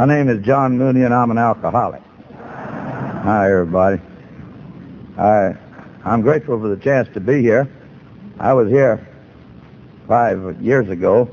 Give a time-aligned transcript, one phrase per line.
[0.00, 2.00] My name is John Mooney, and I'm an alcoholic.
[2.32, 4.00] Hi, everybody.
[5.18, 5.54] I,
[6.06, 7.70] I'm grateful for the chance to be here.
[8.38, 9.06] I was here
[10.08, 11.26] five years ago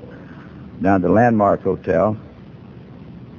[0.82, 2.18] down at the Landmark Hotel,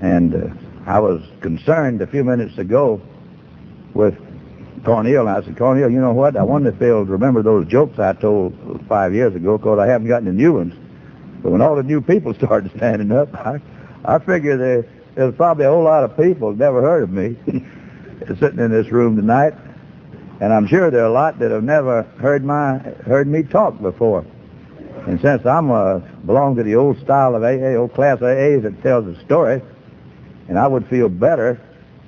[0.01, 0.49] and uh,
[0.87, 2.99] I was concerned a few minutes ago
[3.93, 4.17] with
[4.83, 5.29] Cornel.
[5.29, 6.39] I said, Cornel, you know what?
[6.39, 10.09] I wonder if they'll remember those jokes I told five years ago because I haven't
[10.09, 10.73] gotten the new ones.
[11.43, 13.61] But when all the new people started standing up, I,
[14.07, 14.87] I figure there,
[15.19, 17.35] there's probably a whole lot of people who never heard of me
[18.39, 19.53] sitting in this room tonight.
[20.41, 23.83] And I'm sure there are a lot that have never heard my heard me talk
[23.83, 24.25] before.
[25.09, 28.81] And since I'm a, belong to the old style of AA, old class AA that
[28.81, 29.61] tells a story,
[30.47, 31.61] and I would feel better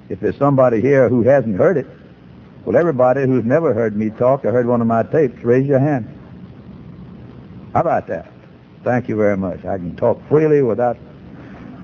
[0.08, 1.88] if there's somebody here who hasn't heard it.
[2.64, 5.80] Well, everybody who's never heard me talk or heard one of my tapes, raise your
[5.80, 6.06] hand.
[7.72, 8.30] How about that?
[8.84, 9.64] Thank you very much.
[9.64, 10.96] I can talk freely without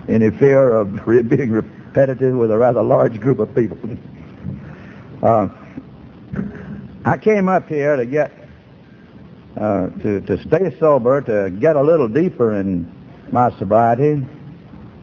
[0.08, 3.78] any fear of being repetitive with a rather large group of people.
[5.22, 5.48] uh,
[7.04, 8.32] I came up here to get
[9.56, 12.92] uh, to to stay sober, to get a little deeper in
[13.32, 14.26] my sobriety.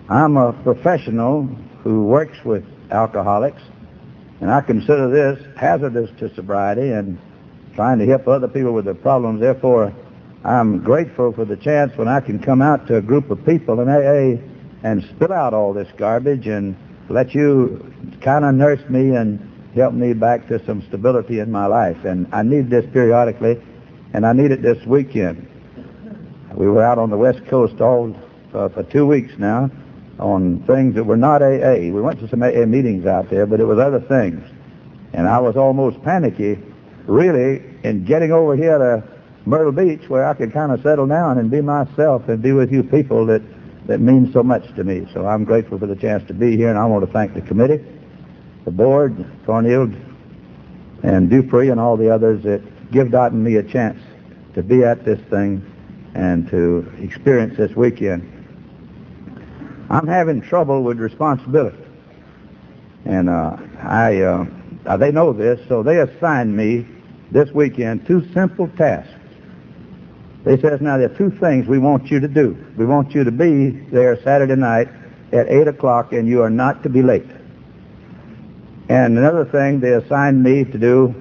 [0.09, 1.43] I'm a professional
[1.83, 3.61] who works with alcoholics,
[4.41, 7.17] and I consider this hazardous to sobriety and
[7.75, 9.41] trying to help other people with their problems.
[9.41, 9.93] Therefore,
[10.43, 13.79] I'm grateful for the chance when I can come out to a group of people
[13.79, 14.52] in AA
[14.83, 16.75] and spill out all this garbage and
[17.09, 19.39] let you kind of nurse me and
[19.75, 22.05] help me back to some stability in my life.
[22.05, 23.61] And I need this periodically,
[24.13, 25.47] and I need it this weekend.
[26.53, 28.15] We were out on the West Coast all
[28.53, 29.71] uh, for two weeks now
[30.19, 31.89] on things that were not AA.
[31.91, 34.47] We went to some AA meetings out there, but it was other things.
[35.13, 36.59] And I was almost panicky,
[37.07, 39.03] really, in getting over here to
[39.45, 42.71] Myrtle Beach where I could kind of settle down and be myself and be with
[42.71, 43.41] you people that,
[43.85, 45.07] that means so much to me.
[45.13, 47.41] So I'm grateful for the chance to be here, and I want to thank the
[47.41, 47.83] committee,
[48.65, 49.91] the board, Cornel,
[51.03, 53.99] and Dupree, and all the others that give Dot and me a chance
[54.53, 55.65] to be at this thing
[56.15, 58.29] and to experience this weekend.
[59.89, 61.77] I'm having trouble with responsibility.
[63.05, 66.87] And uh, I, uh, they know this, so they assigned me
[67.31, 69.11] this weekend two simple tasks.
[70.43, 72.57] They says, now there are two things we want you to do.
[72.77, 74.89] We want you to be there Saturday night
[75.31, 77.29] at 8 o'clock, and you are not to be late.
[78.89, 81.15] And another thing they assigned me to do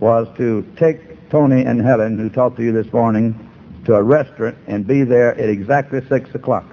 [0.00, 3.50] was to take Tony and Helen, who talked to you this morning,
[3.84, 6.66] to a restaurant and be there at exactly 6 o'clock.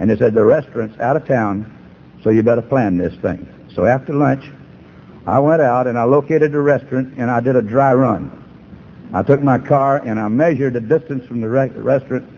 [0.00, 1.72] And they said, the restaurant's out of town,
[2.22, 3.46] so you better plan this thing.
[3.74, 4.50] So after lunch,
[5.26, 8.42] I went out and I located the restaurant and I did a dry run.
[9.12, 12.28] I took my car and I measured the distance from the re- restaurant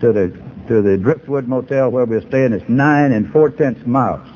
[0.00, 0.28] to the
[0.68, 2.52] to the Driftwood Motel where we were staying.
[2.52, 4.26] It's nine and four tenths miles.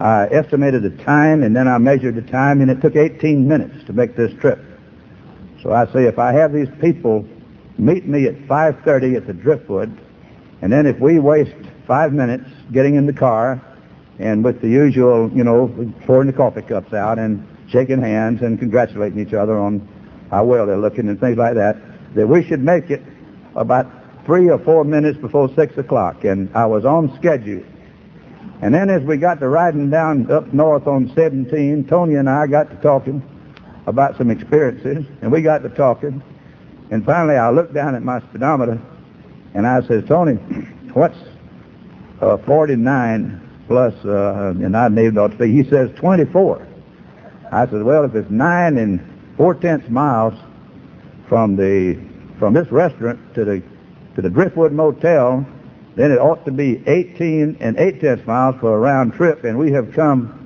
[0.00, 3.84] I estimated the time and then I measured the time and it took 18 minutes
[3.86, 4.58] to make this trip.
[5.62, 7.26] So I say if I have these people
[7.78, 9.96] meet me at 5.30 at the Driftwood
[10.62, 11.54] and then if we waste
[11.86, 13.60] five minutes getting in the car
[14.18, 18.58] and with the usual, you know, pouring the coffee cups out and shaking hands and
[18.58, 19.86] congratulating each other on
[20.34, 21.76] how well they're looking and things like that,
[22.14, 23.02] that we should make it
[23.54, 23.86] about
[24.26, 26.24] three or four minutes before six o'clock.
[26.24, 27.62] And I was on schedule.
[28.60, 32.48] And then as we got to riding down up north on 17, Tony and I
[32.48, 33.22] got to talking
[33.86, 36.22] about some experiences, and we got to talking.
[36.90, 38.80] And finally, I looked down at my speedometer,
[39.54, 40.34] and I said, Tony,
[40.94, 41.18] what's
[42.20, 46.66] uh, 49 plus, uh, and I named off to He says 24.
[47.52, 50.34] I said, well, if it's nine and four tenths miles
[51.28, 51.98] from the
[52.38, 53.62] from this restaurant to the
[54.14, 55.44] to the Driftwood Motel,
[55.96, 59.58] then it ought to be 18 and eight tenths miles for a round trip, and
[59.58, 60.40] we have come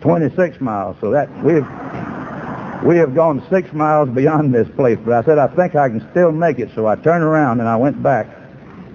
[0.00, 0.96] 26 miles.
[1.00, 1.66] So that we've
[2.84, 4.98] we have gone six miles beyond this place.
[5.04, 6.70] But I said I think I can still make it.
[6.74, 8.26] So I turned around and I went back,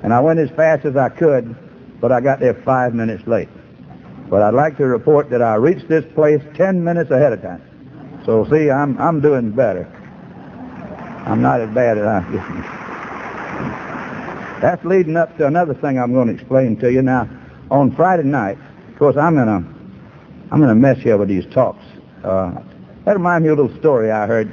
[0.03, 1.55] and I went as fast as I could,
[2.01, 3.49] but I got there five minutes late.
[4.29, 7.61] But I'd like to report that I reached this place 10 minutes ahead of time.
[8.25, 9.87] So see, I'm I'm doing better.
[11.25, 12.21] I'm not as bad as I.
[14.61, 17.29] That's leading up to another thing I'm going to explain to you now.
[17.69, 18.57] On Friday night,
[18.89, 19.63] of course, I'm in a
[20.51, 21.83] I'm in a mess here with these talks.
[22.23, 22.51] Uh,
[23.05, 24.47] that reminds me of a little story I heard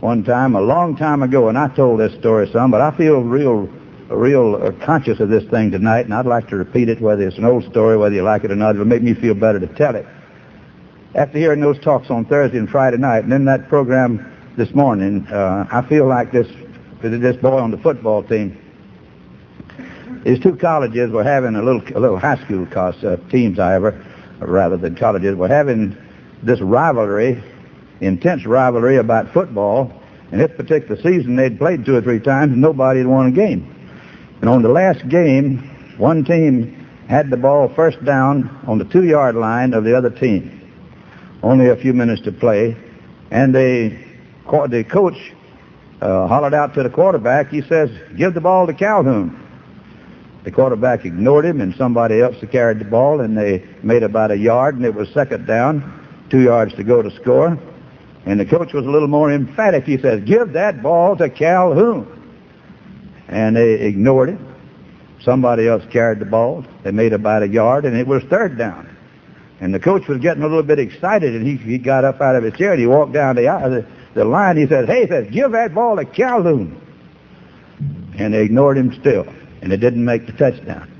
[0.00, 3.20] one time a long time ago, and I told this story some, but I feel
[3.22, 3.68] real
[4.08, 7.38] real uh, conscious of this thing tonight, and I'd like to repeat it, whether it's
[7.38, 8.74] an old story, whether you like it or not.
[8.74, 10.06] It'll make me feel better to tell it.
[11.14, 15.26] After hearing those talks on Thursday and Friday night, and then that program this morning,
[15.28, 16.48] uh, I feel like this
[17.00, 18.58] this boy on the football team
[20.24, 24.04] these two colleges were having a little a little high school cost, uh, teams, however,
[24.40, 25.96] rather than colleges, were having
[26.42, 27.42] this rivalry,
[28.00, 29.92] intense rivalry about football.
[30.32, 33.30] And this particular season, they'd played two or three times, and nobody had won a
[33.30, 33.70] game.
[34.40, 35.58] And on the last game,
[35.98, 40.53] one team had the ball first down on the two-yard line of the other team.
[41.44, 42.74] Only a few minutes to play,
[43.30, 44.02] and they,
[44.48, 45.34] the coach
[46.00, 47.50] uh, hollered out to the quarterback.
[47.50, 49.38] He says, "Give the ball to Calhoun."
[50.44, 54.38] The quarterback ignored him, and somebody else carried the ball, and they made about a
[54.38, 55.82] yard, and it was second down,
[56.30, 57.58] two yards to go to score.
[58.24, 59.84] And the coach was a little more emphatic.
[59.84, 62.06] He says, "Give that ball to Calhoun."
[63.28, 64.38] And they ignored it.
[65.20, 66.64] Somebody else carried the ball.
[66.84, 68.93] They made about a yard, and it was third down.
[69.60, 72.36] And the coach was getting a little bit excited, and he, he got up out
[72.36, 74.56] of his chair and he walked down the, uh, the, the line.
[74.56, 76.80] He said, hey, he says, give that ball to Calhoun.
[78.16, 79.26] And they ignored him still,
[79.62, 80.90] and it didn't make the touchdown.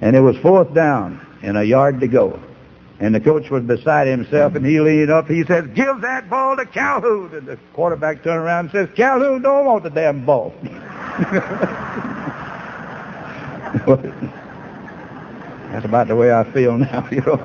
[0.00, 2.40] And it was fourth down and a yard to go.
[3.00, 5.28] And the coach was beside himself, and he leaned up.
[5.28, 7.32] He said, give that ball to Calhoun.
[7.32, 10.52] And the quarterback turned around and says, Calhoun don't want the damn ball.
[15.72, 17.06] That's about the way I feel now.
[17.10, 17.40] You know,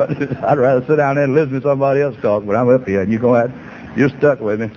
[0.47, 3.01] I'd rather sit down there and listen to somebody else talk, but I'm up here,
[3.01, 3.53] and you're going
[3.95, 4.71] you're stuck with me.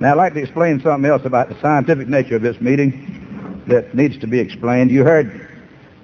[0.00, 3.94] Now, I'd like to explain something else about the scientific nature of this meeting that
[3.94, 4.90] needs to be explained.
[4.90, 5.48] You heard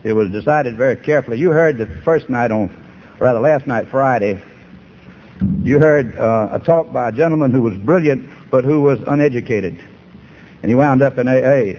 [0.04, 1.38] it was decided very carefully.
[1.38, 2.70] You heard the first night on,
[3.18, 4.40] rather last night, Friday,
[5.62, 9.78] you heard uh, a talk by a gentleman who was brilliant but who was uneducated.
[10.62, 11.78] And he wound up in AA.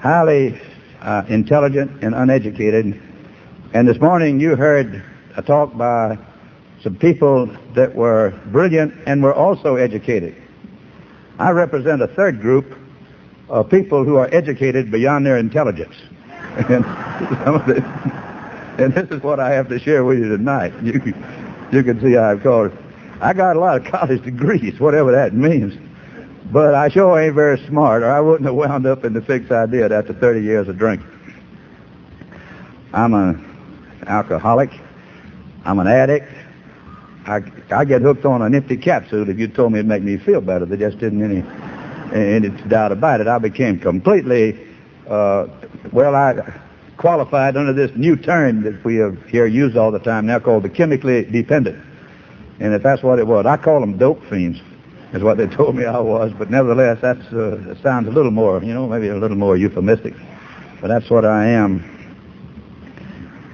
[0.00, 0.60] Highly
[1.00, 3.00] uh, intelligent and uneducated
[3.72, 5.02] and this morning you heard
[5.36, 6.18] a talk by
[6.82, 10.36] some people that were brilliant and were also educated.
[11.38, 12.76] I represent a third group
[13.48, 15.94] of people who are educated beyond their intelligence.
[16.68, 16.84] and,
[18.78, 20.74] and this is what I have to share with you tonight.
[20.82, 21.00] You,
[21.72, 22.76] you can see I've called
[23.22, 25.74] I got a lot of college degrees, whatever that means.
[26.50, 29.50] But I sure ain't very smart, or I wouldn't have wound up in the fix
[29.50, 31.08] I did after 30 years of drinking.
[32.92, 33.51] I'm a
[34.06, 34.70] alcoholic.
[35.64, 36.32] I'm an addict.
[37.26, 39.28] I, I get hooked on an empty capsule.
[39.28, 41.44] If you told me it'd make me feel better, there just isn't any,
[42.12, 43.28] any doubt about it.
[43.28, 44.58] I became completely,
[45.08, 45.46] uh,
[45.92, 46.60] well, I
[46.96, 50.64] qualified under this new term that we have here used all the time now called
[50.64, 51.80] the chemically dependent.
[52.60, 54.60] And if that's what it was, I call them dope fiends,
[55.12, 56.32] is what they told me I was.
[56.32, 57.14] But nevertheless, uh,
[57.66, 60.14] that sounds a little more, you know, maybe a little more euphemistic.
[60.80, 61.91] But that's what I am.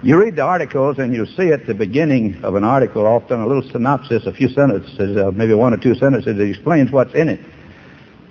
[0.00, 3.46] You read the articles and you see at the beginning of an article often a
[3.48, 7.28] little synopsis, a few sentences, uh, maybe one or two sentences that explains what's in
[7.28, 7.40] it.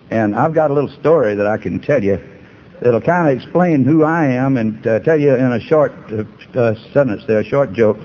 [0.09, 2.19] And I've got a little story that I can tell you
[2.81, 6.23] that'll kind of explain who I am and uh, tell you in a short uh,
[6.57, 7.97] uh sentence there, a short joke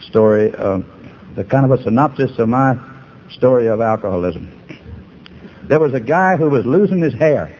[0.00, 0.78] story, uh,
[1.34, 2.78] the kind of a synopsis of my
[3.30, 4.48] story of alcoholism.
[5.64, 7.58] There was a guy who was losing his hair.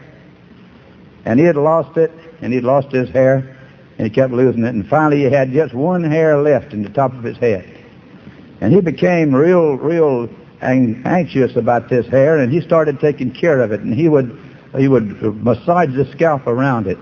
[1.25, 2.11] And he had lost it,
[2.41, 3.52] and he'd lost his hair
[4.03, 4.75] and he kept losing it.
[4.75, 7.65] And finally, he had just one hair left in the top of his head.
[8.59, 10.29] And he became real, real
[10.61, 13.79] anxious about this hair, and he started taking care of it.
[13.79, 14.37] And he would,
[14.77, 16.97] he would massage the scalp around it.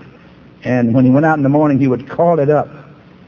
[0.62, 2.68] And when he went out in the morning, he would call it up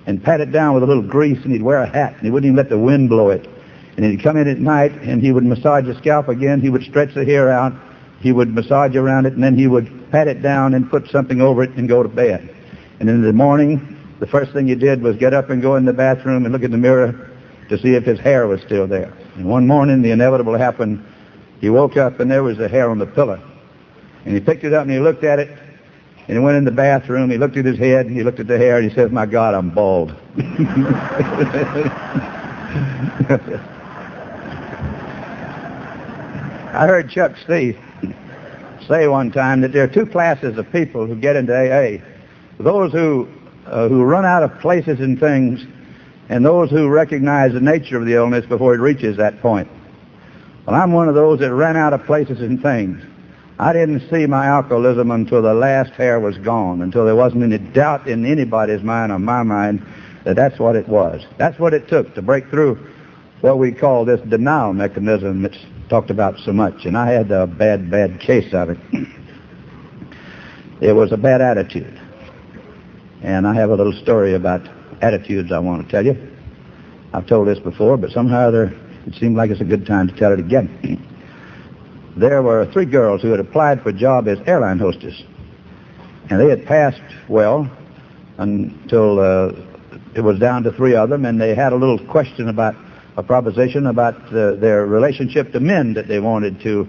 [0.07, 2.31] and pat it down with a little grease, and he'd wear a hat, and he
[2.31, 3.49] wouldn't even let the wind blow it.
[3.97, 6.61] And he'd come in at night, and he would massage the scalp again.
[6.61, 7.73] He would stretch the hair out.
[8.21, 11.41] He would massage around it, and then he would pat it down and put something
[11.41, 12.54] over it and go to bed.
[13.01, 15.85] And in the morning, the first thing he did was get up and go in
[15.85, 17.31] the bathroom and look in the mirror
[17.69, 19.13] to see if his hair was still there.
[19.37, 21.05] And one morning, the inevitable happened.
[21.61, 23.41] He woke up and there was the hair on the pillow.
[24.25, 25.49] And he picked it up and he looked at it.
[26.27, 27.31] And he went in the bathroom.
[27.31, 29.27] He looked at his head and he looked at the hair and he says, my
[29.27, 30.15] God, I'm bald.
[36.75, 37.79] I heard Chuck Steve
[38.89, 42.03] say one time that there are two classes of people who get into AA
[42.59, 43.29] those who,
[43.67, 45.65] uh, who run out of places and things,
[46.29, 49.69] and those who recognize the nature of the illness before it reaches that point.
[50.67, 53.03] Well, I'm one of those that ran out of places and things.
[53.59, 57.59] I didn't see my alcoholism until the last hair was gone, until there wasn't any
[57.59, 59.85] doubt in anybody's mind or my mind
[60.25, 61.25] that that's what it was.
[61.37, 62.79] That's what it took to break through
[63.43, 65.59] what we call this denial mechanism that's
[65.89, 66.87] talked about so much.
[66.87, 68.79] And I had a bad, bad case of it.
[70.81, 71.94] it was a bad attitude.
[73.25, 74.69] And I have a little story about
[75.01, 76.15] attitudes I want to tell you.
[77.15, 80.33] I've told this before, but somehow it seemed like it's a good time to tell
[80.33, 81.03] it again.
[82.19, 85.23] there were three girls who had applied for a job as airline hostess.
[86.29, 87.71] And they had passed well,
[88.37, 89.53] until uh,
[90.15, 92.75] it was down to three of them, and they had a little question about
[93.17, 96.87] a proposition about uh, their relationship to men that they wanted to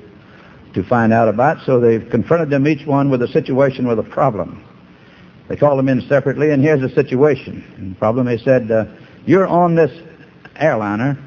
[0.73, 1.65] to find out about.
[1.65, 4.64] So they confronted them each one with a situation with a problem.
[5.47, 7.63] They called them in separately, and here's the situation.
[7.77, 8.85] And the problem, they said, uh,
[9.25, 9.91] you're on this
[10.55, 11.17] airliner.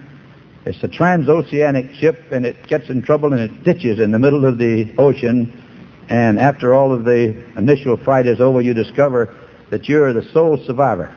[0.65, 4.45] It's a transoceanic ship, and it gets in trouble and it ditches in the middle
[4.45, 5.65] of the ocean.
[6.09, 9.35] And after all of the initial fright is over, you discover
[9.71, 11.15] that you're the sole survivor.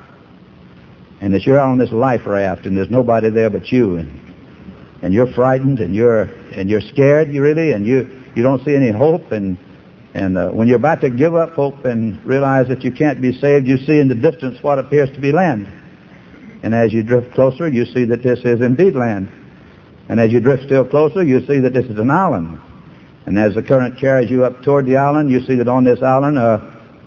[1.22, 3.98] And that you're out on this life raft, and there's nobody there but you.
[3.98, 4.34] And,
[5.02, 8.76] and you're frightened, and you're and you're scared, you really, and you you don't see
[8.76, 9.32] any hope.
[9.32, 9.58] And
[10.14, 13.38] and uh, when you're about to give up hope and realize that you can't be
[13.40, 15.72] saved, you see in the distance what appears to be land.
[16.64, 19.32] And as you drift closer, you see that this is indeed land.
[20.10, 22.60] And as you drift still closer, you see that this is an island.
[23.26, 26.02] And as the current carries you up toward the island, you see that on this
[26.02, 26.60] island are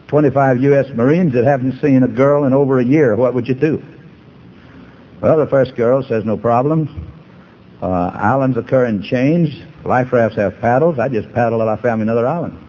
[0.08, 0.86] 25 U.S.
[0.94, 3.16] Marines that haven't seen a girl in over a year.
[3.16, 3.82] What would you do?
[5.20, 7.10] Well, the first girl says, no problem.
[7.82, 9.50] Uh, islands occur in chains.
[9.84, 10.98] Life rafts have paddles.
[10.98, 12.63] I just paddle till I found another island.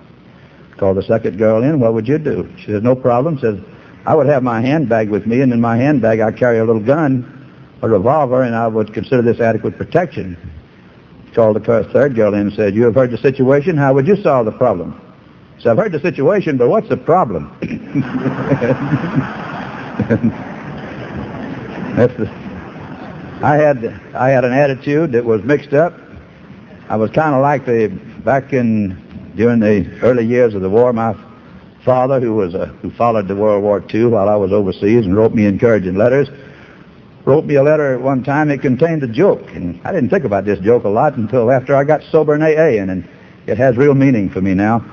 [0.78, 1.80] Called the second girl in.
[1.80, 2.52] What would you do?
[2.58, 3.40] She said, no problem.
[3.40, 3.60] Says,
[4.06, 6.82] I would have my handbag with me, and in my handbag I carry a little
[6.82, 7.32] gun,
[7.82, 10.38] a revolver, and I would consider this adequate protection.
[11.34, 13.76] Called the third girl in and said, you have heard the situation.
[13.76, 15.02] How would you solve the problem?
[15.60, 17.50] So I've heard the situation, but what's the problem?
[21.96, 22.30] That's the,
[23.42, 25.94] I had I had an attitude that was mixed up.
[26.90, 27.88] I was kind of like the
[28.24, 29.05] back in
[29.36, 30.94] during the early years of the war.
[30.94, 31.16] My
[31.84, 35.16] father, who was a, who followed the World War II while I was overseas and
[35.16, 36.30] wrote me encouraging letters,
[37.26, 38.50] wrote me a letter at one time.
[38.50, 41.76] It contained a joke, and I didn't think about this joke a lot until after
[41.76, 43.08] I got sober in AA, and, and
[43.46, 44.84] it has real meaning for me now.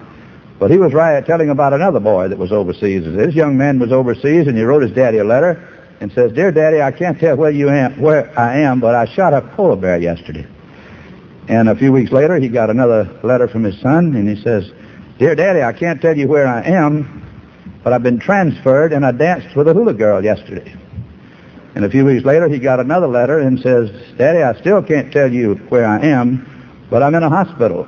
[0.59, 3.05] But he was right telling about another boy that was overseas.
[3.05, 5.69] This young man was overseas, and he wrote his daddy a letter
[6.01, 9.07] and says, Dear Daddy, I can't tell where you am, where I am, but I
[9.07, 10.47] shot a polar bear yesterday.
[11.49, 14.71] And a few weeks later, he got another letter from his son, and he says,
[15.19, 17.23] Dear Daddy, I can't tell you where I am,
[17.83, 20.75] but I've been transferred, and I danced with a hula girl yesterday.
[21.75, 25.13] And a few weeks later, he got another letter and says, Daddy, I still can't
[25.13, 26.47] tell you where I am,
[26.91, 27.87] but I'm in a hospital.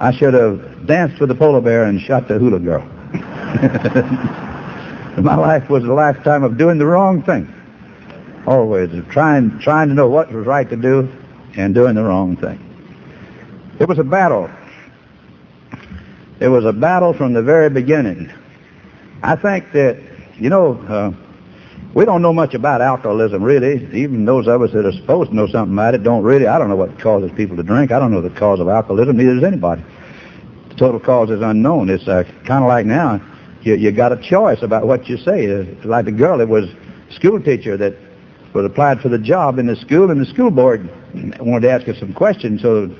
[0.00, 2.82] I should have danced with the polar bear and shot the hula girl.
[5.22, 7.52] My life was a lifetime of doing the wrong thing.
[8.46, 11.08] Always trying, trying to know what was right to do
[11.56, 12.71] and doing the wrong thing.
[13.78, 14.50] It was a battle.
[16.40, 18.32] It was a battle from the very beginning.
[19.22, 19.98] I think that,
[20.38, 21.12] you know, uh,
[21.94, 23.84] we don't know much about alcoholism, really.
[23.94, 26.46] Even those of us that are supposed to know something about it don't really.
[26.46, 27.92] I don't know what causes people to drink.
[27.92, 29.16] I don't know the cause of alcoholism.
[29.16, 29.84] Neither does anybody.
[30.70, 31.90] The total cause is unknown.
[31.90, 33.20] It's uh, kind of like now
[33.62, 35.50] you, you got a choice about what you say.
[35.52, 36.68] Uh, like the girl that was
[37.10, 37.94] school teacher that
[38.54, 40.90] was applied for the job in the school, and the school board
[41.40, 42.62] wanted to ask her some questions.
[42.62, 42.90] So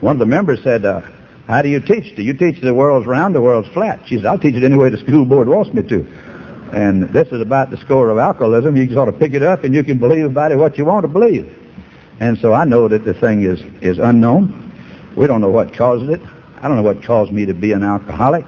[0.00, 1.02] one of the members said, uh,
[1.46, 2.16] how do you teach?
[2.16, 4.00] Do you teach the world's round, or the world's flat?
[4.06, 6.06] She said, I'll teach it any way the school board wants me to.
[6.72, 8.76] And this is about the score of alcoholism.
[8.76, 11.04] You sort of pick it up and you can believe about it what you want
[11.04, 11.52] to believe.
[12.18, 14.72] And so I know that the thing is, is unknown.
[15.16, 16.20] We don't know what causes it.
[16.60, 18.46] I don't know what caused me to be an alcoholic.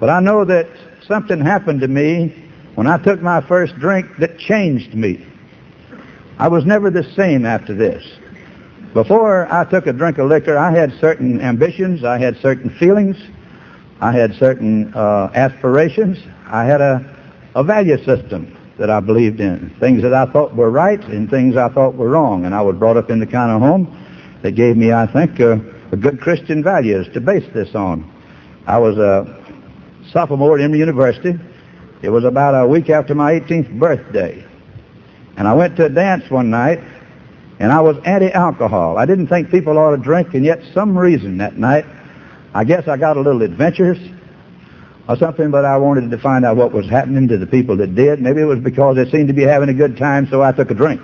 [0.00, 0.68] But I know that
[1.06, 2.34] something happened to me
[2.74, 5.24] when I took my first drink that changed me.
[6.38, 8.04] I was never the same after this.
[8.96, 13.18] Before I took a drink of liquor, I had certain ambitions, I had certain feelings,
[14.00, 17.04] I had certain uh, aspirations, I had a,
[17.54, 21.58] a value system that I believed in, things that I thought were right and things
[21.58, 22.46] I thought were wrong.
[22.46, 25.40] And I was brought up in the kind of home that gave me, I think,
[25.40, 25.58] uh,
[25.92, 28.10] a good Christian values to base this on.
[28.66, 29.44] I was a
[30.10, 31.38] sophomore at Emory University.
[32.00, 34.42] It was about a week after my 18th birthday.
[35.36, 36.80] And I went to a dance one night,
[37.58, 38.98] and I was anti-alcohol.
[38.98, 41.86] I didn't think people ought to drink, and yet some reason that night,
[42.54, 43.98] I guess I got a little adventurous
[45.08, 47.94] or something, but I wanted to find out what was happening to the people that
[47.94, 48.20] did.
[48.20, 50.70] Maybe it was because they seemed to be having a good time, so I took
[50.70, 51.00] a drink.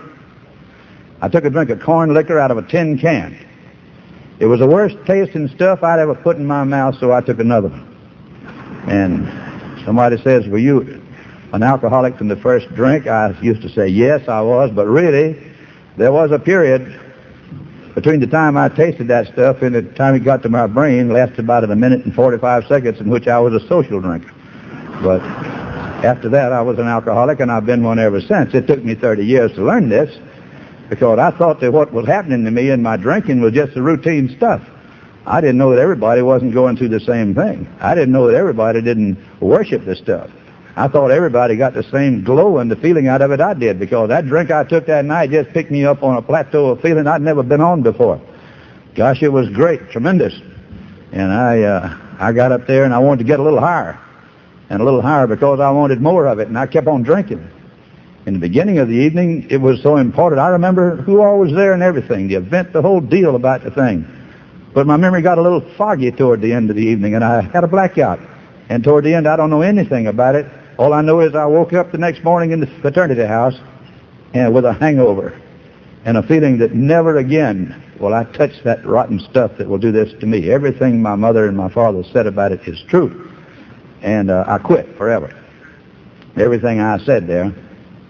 [1.20, 3.46] I took a drink of corn liquor out of a tin can.
[4.40, 7.38] It was the worst tasting stuff I'd ever put in my mouth, so I took
[7.38, 7.88] another one.
[8.88, 11.00] And somebody says, were you
[11.52, 13.06] an alcoholic from the first drink?
[13.06, 14.72] I used to say, yes, I was.
[14.74, 15.51] But really,
[15.96, 17.00] there was a period
[17.94, 21.12] between the time I tasted that stuff and the time it got to my brain
[21.12, 24.32] lasted about a minute and 45 seconds in which I was a social drinker.
[25.02, 25.20] But
[26.04, 28.54] after that, I was an alcoholic, and I've been one ever since.
[28.54, 30.16] It took me 30 years to learn this
[30.88, 33.82] because I thought that what was happening to me in my drinking was just the
[33.82, 34.62] routine stuff.
[35.26, 37.68] I didn't know that everybody wasn't going through the same thing.
[37.80, 40.30] I didn't know that everybody didn't worship this stuff.
[40.74, 43.78] I thought everybody got the same glow and the feeling out of it I did
[43.78, 46.80] because that drink I took that night just picked me up on a plateau of
[46.80, 48.20] feeling I'd never been on before.
[48.94, 50.34] Gosh, it was great, tremendous.
[51.12, 53.98] And I, uh, I got up there and I wanted to get a little higher
[54.70, 57.46] and a little higher because I wanted more of it and I kept on drinking.
[58.24, 60.40] In the beginning of the evening, it was so important.
[60.40, 63.70] I remember who all was there and everything, the event, the whole deal about the
[63.70, 64.06] thing.
[64.72, 67.42] But my memory got a little foggy toward the end of the evening and I
[67.42, 68.20] had a blackout.
[68.70, 70.46] And toward the end, I don't know anything about it.
[70.82, 73.54] All I know is I woke up the next morning in the fraternity house
[74.34, 75.40] and with a hangover
[76.04, 79.92] and a feeling that never again will I touch that rotten stuff that will do
[79.92, 80.50] this to me.
[80.50, 83.30] Everything my mother and my father said about it is true.
[84.02, 85.32] And uh, I quit forever.
[86.36, 87.54] Everything I said there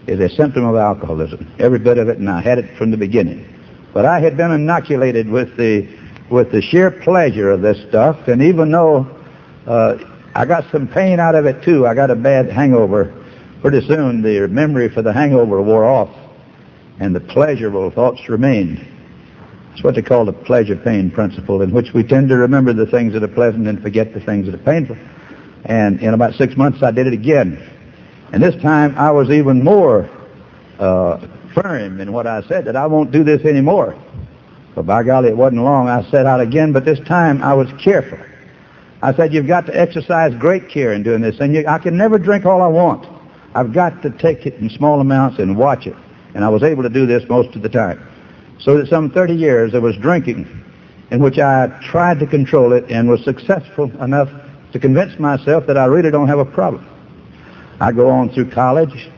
[0.07, 1.55] is a symptom of alcoholism.
[1.59, 3.47] Every bit of it, and I had it from the beginning.
[3.93, 5.87] But I had been inoculated with the
[6.31, 9.07] with the sheer pleasure of this stuff, and even though
[9.67, 9.99] uh,
[10.35, 11.87] I got some pain out of it too.
[11.87, 13.13] I got a bad hangover.
[13.61, 16.11] Pretty soon the memory for the hangover wore off
[16.99, 18.87] and the pleasurable thoughts remained.
[19.73, 23.13] It's what they call the pleasure-pain principle, in which we tend to remember the things
[23.15, 24.97] that are pleasant and forget the things that are painful.
[25.65, 27.59] And in about six months, I did it again.
[28.33, 30.11] And this time, I was even more
[30.79, 33.97] uh, firm in what I said, that I won't do this anymore.
[34.75, 35.89] But by golly, it wasn't long.
[35.89, 38.19] I set out again, but this time I was careful.
[39.03, 41.41] I said, you've got to exercise great care in doing this.
[41.41, 43.05] And you, I can never drink all I want.
[43.55, 45.97] I've got to take it in small amounts and watch it.
[46.35, 48.01] And I was able to do this most of the time.
[48.61, 50.47] So that some 30 years there was drinking
[51.11, 54.31] in which I tried to control it and was successful enough
[54.73, 56.89] to convince myself that I really don't have a problem.
[57.81, 59.11] I go on through college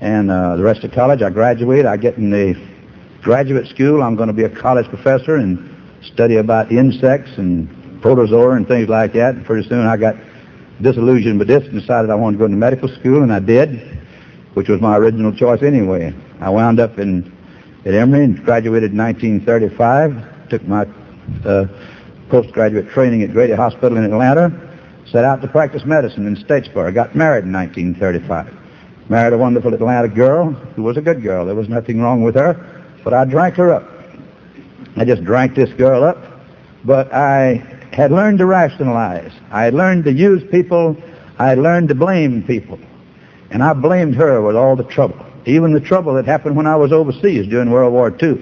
[0.00, 1.84] and uh, the rest of college I graduate.
[1.84, 2.54] I get in the
[3.20, 4.02] graduate school.
[4.02, 7.68] I'm going to be a college professor and study about insects and
[8.00, 9.34] protozoa and things like that.
[9.34, 10.16] And pretty soon I got
[10.80, 13.98] disillusioned with this and decided I wanted to go into medical school, and I did,
[14.54, 16.14] which was my original choice anyway.
[16.40, 17.36] I wound up in
[17.84, 20.48] at Emory and graduated in 1935.
[20.50, 20.86] Took my
[21.44, 21.66] uh,
[22.28, 24.52] postgraduate training at Grady Hospital in Atlanta.
[25.10, 26.92] Set out to practice medicine in Statesboro.
[26.92, 28.54] Got married in 1935.
[29.08, 31.46] Married a wonderful Atlanta girl who was a good girl.
[31.46, 33.88] There was nothing wrong with her, but I drank her up.
[34.96, 36.18] I just drank this girl up,
[36.84, 39.32] but I had learned to rationalize.
[39.50, 40.96] I had learned to use people.
[41.36, 42.78] I had learned to blame people.
[43.50, 46.76] And I blamed her with all the trouble, even the trouble that happened when I
[46.76, 48.40] was overseas during World War II.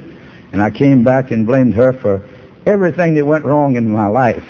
[0.53, 2.23] And I came back and blamed her for
[2.67, 4.45] everything that went wrong in my life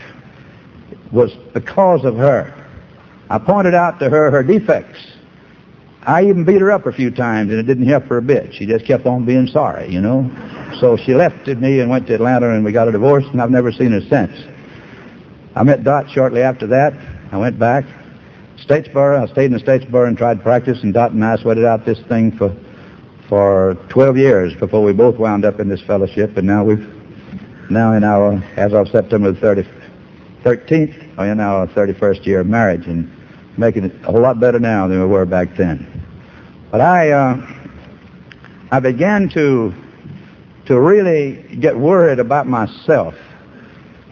[1.12, 2.52] was because of her.
[3.30, 4.98] I pointed out to her her defects.
[6.02, 8.52] I even beat her up a few times, and it didn't help her a bit.
[8.54, 10.28] She just kept on being sorry, you know.
[10.80, 13.52] So she left me and went to Atlanta, and we got a divorce, and I've
[13.52, 14.55] never seen her since.
[15.56, 16.92] I met Dot shortly after that.
[17.32, 17.86] I went back.
[18.58, 21.98] Statesboro, I stayed in Statesboro and tried practice, and Dot and I sweated out this
[22.00, 22.54] thing for
[23.28, 26.86] for 12 years before we both wound up in this fellowship, and now we've
[27.70, 29.68] now in our, as of September the 30,
[30.44, 33.10] 13th, in our 31st year of marriage, and
[33.56, 35.84] making it a whole lot better now than we were back then.
[36.70, 37.64] But I, uh,
[38.70, 39.74] I began to
[40.66, 43.14] to really get worried about myself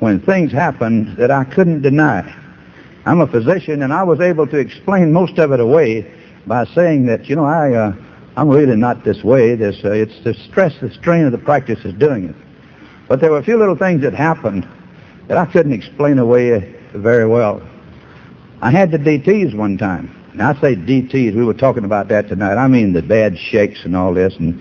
[0.00, 2.34] when things happened that I couldn't deny.
[3.06, 6.10] I'm a physician, and I was able to explain most of it away
[6.46, 7.92] by saying that, you know, I, uh,
[8.36, 9.54] I'm really not this way.
[9.54, 12.36] This, uh, it's the stress, the strain of the practice is doing it.
[13.08, 14.66] But there were a few little things that happened
[15.28, 17.62] that I couldn't explain away very well.
[18.62, 20.10] I had the DTs one time.
[20.34, 21.34] Now, I say DTs.
[21.34, 22.56] We were talking about that tonight.
[22.56, 24.60] I mean the bad shakes and all this, and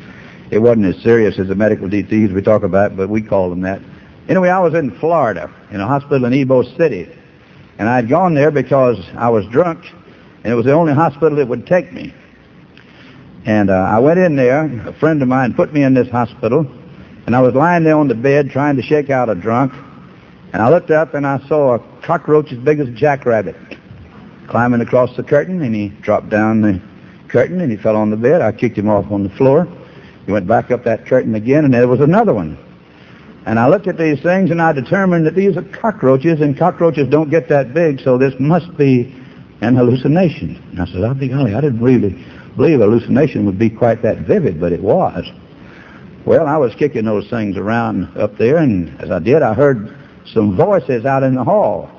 [0.52, 3.62] it wasn't as serious as the medical DTs we talk about, but we call them
[3.62, 3.82] that.
[4.30, 7.10] Anyway, I was in Florida in a hospital in Ybor City.
[7.78, 9.86] And I had gone there because I was drunk,
[10.44, 12.14] and it was the only hospital that would take me.
[13.46, 14.66] And uh, I went in there.
[14.88, 16.66] A friend of mine put me in this hospital,
[17.26, 19.74] and I was lying there on the bed trying to shake out a drunk.
[20.54, 23.56] And I looked up, and I saw a cockroach as big as a jackrabbit
[24.48, 26.80] climbing across the curtain, and he dropped down the
[27.28, 28.42] curtain, and he fell on the bed.
[28.42, 29.68] I kicked him off on the floor.
[30.26, 32.58] He went back up that curtain again, and there was another one.
[33.46, 37.10] And I looked at these things and I determined that these are cockroaches and cockroaches
[37.10, 39.14] don't get that big, so this must be
[39.62, 40.62] an hallucination.
[40.72, 42.26] And I said, I'll be golly, I didn't really
[42.56, 45.26] believe hallucination would be quite that vivid, but it was.
[46.26, 49.94] Well, I was kicking those things around up there, and as I did, I heard
[50.34, 51.90] some voices out in the hall.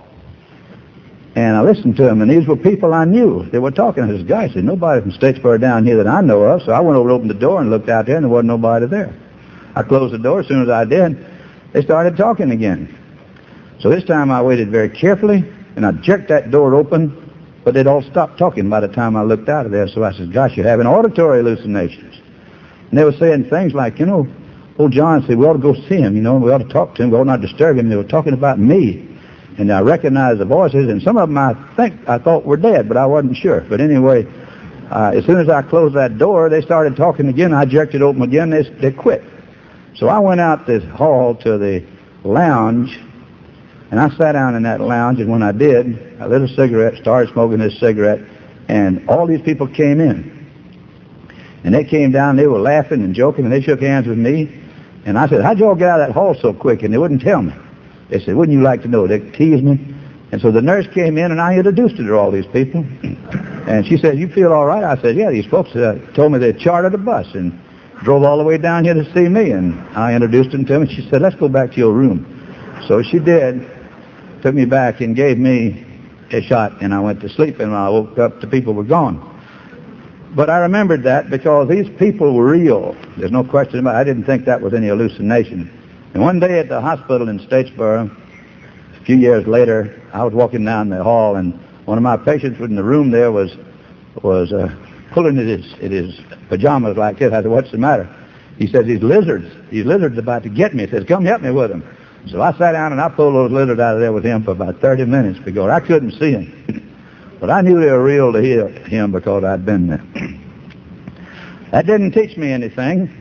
[1.37, 3.44] And I listened to them, and these were people I knew.
[3.50, 4.04] They were talking.
[4.04, 6.80] I said, guys, there's nobody from Statesboro down here that I know of, so I
[6.80, 9.12] went over and opened the door and looked out there, and there wasn't nobody there.
[9.74, 11.34] I closed the door as soon as I did.
[11.74, 12.96] They started talking again.
[13.80, 17.20] So this time I waited very carefully, and I jerked that door open,
[17.64, 19.88] But they'd all stopped talking by the time I looked out of there.
[19.88, 22.20] So I said, gosh, you're having auditory hallucinations.
[22.90, 24.28] And they were saying things like, you know,
[24.78, 26.94] old John said, we ought to go see him, you know, we ought to talk
[26.96, 27.88] to him, we ought not disturb him.
[27.88, 29.08] They were talking about me.
[29.56, 32.87] And I recognized the voices, and some of them I think I thought were dead,
[32.87, 33.62] but I wasn't sure.
[33.62, 34.26] But anyway,
[34.90, 37.54] uh, as soon as I closed that door, they started talking again.
[37.54, 38.50] I jerked it open again.
[38.50, 39.24] They, they quit.
[39.96, 41.85] So I went out this hall to the
[42.24, 42.98] lounge,
[43.90, 47.00] and I sat down in that lounge, and when I did, I lit a cigarette,
[47.00, 48.20] started smoking this cigarette,
[48.68, 50.33] and all these people came in.
[51.62, 54.61] And they came down, they were laughing and joking, and they shook hands with me.
[55.07, 56.83] And I said, how'd you all get out of that hall so quick?
[56.83, 57.54] And they wouldn't tell me.
[58.11, 59.07] They said, wouldn't you like to know?
[59.07, 59.94] They teased me.
[60.33, 62.85] And so the nurse came in, and I introduced her to all these people.
[63.64, 64.85] And she said, you feel all right?
[64.85, 67.59] I said, yeah, these folks uh, told me they chartered a bus and
[68.02, 69.50] drove all the way down here to see me.
[69.50, 72.30] And I introduced him to them, and she said, let's go back to your room.
[72.88, 73.70] So she did,
[74.42, 75.87] took me back and gave me
[76.33, 78.85] a shot, and I went to sleep, and when I woke up, the people were
[78.85, 79.30] gone.
[80.35, 82.96] But I remembered that because these people were real.
[83.16, 83.98] There's no question about it.
[83.98, 85.70] I didn't think that was any hallucination.
[86.12, 90.64] And one day at the hospital in Statesboro, a few years later, I was walking
[90.64, 91.54] down the hall, and
[91.85, 93.57] one of my patients in the room there was
[94.22, 94.74] was uh,
[95.14, 97.33] pulling at his, at his pajamas like this.
[97.33, 98.09] I said, what's the matter?
[98.59, 100.85] He says, these lizards, these lizards about to get me.
[100.85, 101.83] He says, come help me with them.
[102.31, 104.53] So I sat down and I pulled those lizards out of there with him for
[104.53, 106.90] about 30 minutes because I couldn't see them.
[107.40, 110.03] But I knew they were real to him because I'd been there.
[111.72, 113.12] that didn't teach me anything.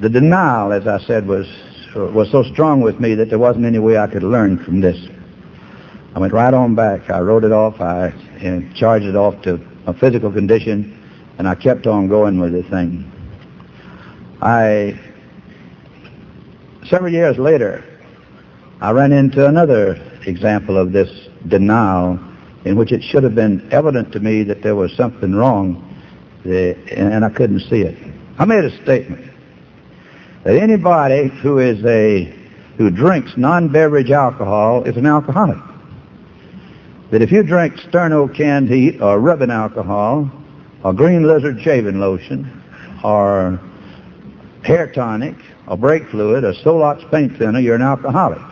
[0.00, 1.48] The denial, as I said, was
[1.96, 4.96] was so strong with me that there wasn't any way I could learn from this.
[6.14, 7.10] I went right on back.
[7.10, 7.80] I wrote it off.
[7.80, 8.12] I
[8.76, 11.02] charged it off to a physical condition,
[11.38, 13.10] and I kept on going with the thing.
[14.42, 15.00] I
[16.84, 17.82] several years later,
[18.82, 21.08] I ran into another example of this
[21.48, 22.20] denial
[22.66, 25.82] in which it should have been evident to me that there was something wrong,
[26.44, 27.96] and I couldn't see it.
[28.38, 29.24] I made a statement
[30.44, 32.24] that anybody who is a
[32.76, 35.58] who drinks non-beverage alcohol is an alcoholic.
[37.10, 40.30] That if you drink Sterno canned heat or rubbing alcohol
[40.84, 42.62] or green lizard shaving lotion
[43.02, 43.58] or
[44.62, 45.34] hair tonic
[45.66, 48.42] or brake fluid or Solox paint thinner, you're an alcoholic.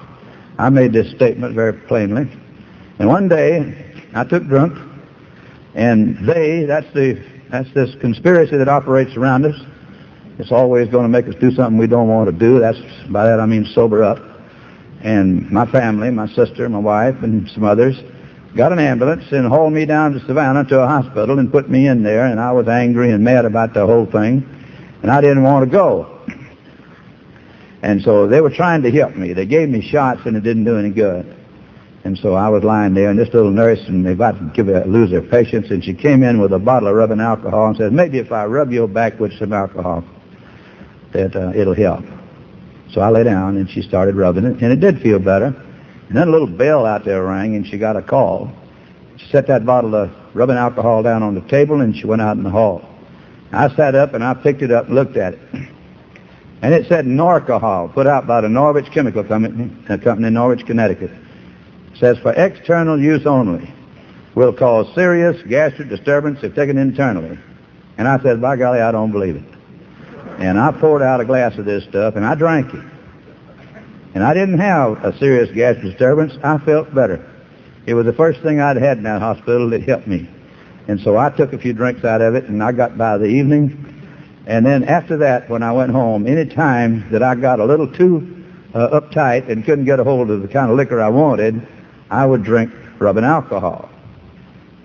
[0.58, 2.30] I made this statement very plainly.
[2.98, 4.78] And one day, I took drunk,
[5.74, 9.60] and they, that's the that's this conspiracy that operates around us.
[10.38, 12.58] It's always going to make us do something we don't want to do.
[12.58, 12.78] That's
[13.10, 14.18] by that I mean sober up.
[15.02, 18.02] And my family, my sister, my wife, and some others
[18.56, 21.86] got an ambulance and hauled me down to Savannah to a hospital and put me
[21.86, 22.24] in there.
[22.24, 24.48] And I was angry and mad about the whole thing,
[25.02, 26.12] and I didn't want to go.
[27.82, 29.32] And so they were trying to help me.
[29.34, 31.36] They gave me shots, and it didn't do any good.
[32.04, 34.68] And so I was lying there, and this little nurse, and they about to give
[34.68, 37.76] her, lose her patience, and she came in with a bottle of rubbing alcohol and
[37.76, 40.02] said, maybe if I rub your back with some alcohol,
[41.12, 42.04] that uh, it'll help.
[42.92, 45.54] So I lay down, and she started rubbing it, and it did feel better.
[46.08, 48.50] And then a little bell out there rang, and she got a call.
[49.16, 52.36] She set that bottle of rubbing alcohol down on the table, and she went out
[52.36, 52.88] in the hall.
[53.52, 55.40] I sat up, and I picked it up and looked at it.
[56.62, 60.64] And it said Norcohol, put out by the Norwich Chemical Company, a company in Norwich,
[60.64, 61.10] Connecticut
[61.98, 63.72] says for external use only
[64.34, 67.38] will cause serious gastric disturbance if taken internally.
[67.98, 69.44] And I said, by golly, I don't believe it.
[70.38, 72.84] And I poured out a glass of this stuff and I drank it.
[74.16, 76.38] And I didn't have a serious gastric disturbance.
[76.42, 77.22] I felt better.
[77.84, 80.26] It was the first thing I'd had in that hospital that helped me.
[80.88, 83.26] And so I took a few drinks out of it and I got by the
[83.26, 83.76] evening.
[84.46, 87.92] And then after that, when I went home, any time that I got a little
[87.92, 91.68] too uh, uptight and couldn't get a hold of the kind of liquor I wanted,
[92.08, 93.90] I would drink rubbing alcohol.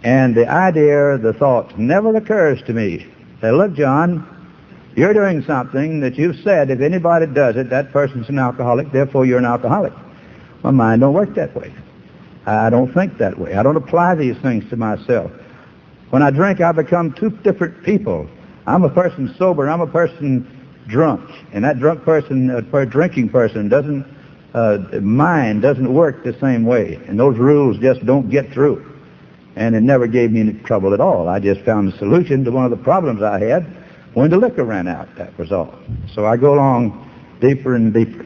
[0.04, 3.08] And the idea, the thought never occurs to me.
[3.40, 4.28] Say, look, John,
[4.96, 9.26] you're doing something that you've said if anybody does it, that person's an alcoholic, therefore
[9.26, 9.94] you're an alcoholic.
[10.64, 11.74] My mind don't work that way.
[12.46, 13.54] I don't think that way.
[13.54, 15.32] I don't apply these things to myself.
[16.10, 18.28] When I drink, I become two different people.
[18.68, 19.70] I'm a person sober.
[19.70, 20.46] I'm a person
[20.88, 21.30] drunk.
[21.54, 24.06] And that drunk person, a drinking person, doesn't
[24.54, 28.86] uh, mind doesn't work the same way, and those rules just don't get through.
[29.56, 31.30] And it never gave me any trouble at all.
[31.30, 33.81] I just found a solution to one of the problems I had
[34.14, 35.14] when the liquor ran out.
[35.16, 35.74] That was all.
[36.14, 38.26] So I go along deeper and deeper.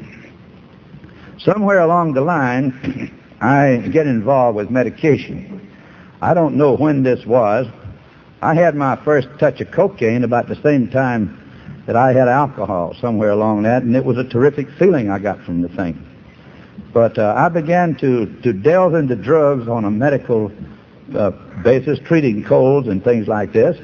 [1.38, 5.70] Somewhere along the line, I get involved with medication.
[6.22, 7.68] I don't know when this was.
[8.42, 11.42] I had my first touch of cocaine about the same time
[11.86, 15.44] that I had alcohol, somewhere along that, and it was a terrific feeling I got
[15.44, 16.02] from the thing.
[16.94, 20.52] But uh, I began to, to delve into drugs on a medical
[21.16, 21.32] uh,
[21.64, 23.78] basis, treating colds and things like this,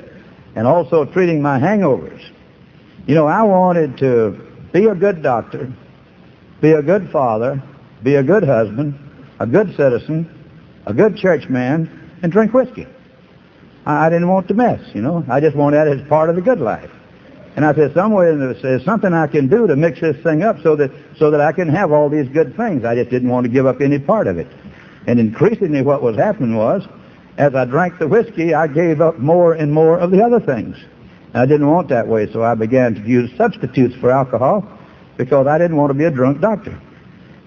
[0.56, 2.22] and also treating my hangovers.
[3.08, 4.40] You know, I wanted to
[4.72, 5.72] be a good doctor,
[6.62, 7.62] be a good father,
[8.04, 8.98] be a good husband,
[9.40, 10.30] a good citizen,
[10.86, 12.88] a good churchman, and drink whiskey.
[13.86, 15.26] I, I didn't want to mess, you know.
[15.30, 16.92] I just wanted that as part of the good life.
[17.56, 20.76] And I said, somewhere there's something I can do to mix this thing up so
[20.78, 22.86] that so that I can have all these good things.
[22.86, 24.48] I just didn't want to give up any part of it.
[25.06, 26.88] And increasingly what was happening was,
[27.38, 30.78] as I drank the whiskey, I gave up more and more of the other things.
[31.34, 34.68] I didn't want that way, so I began to use substitutes for alcohol
[35.18, 36.80] because I didn't want to be a drunk doctor.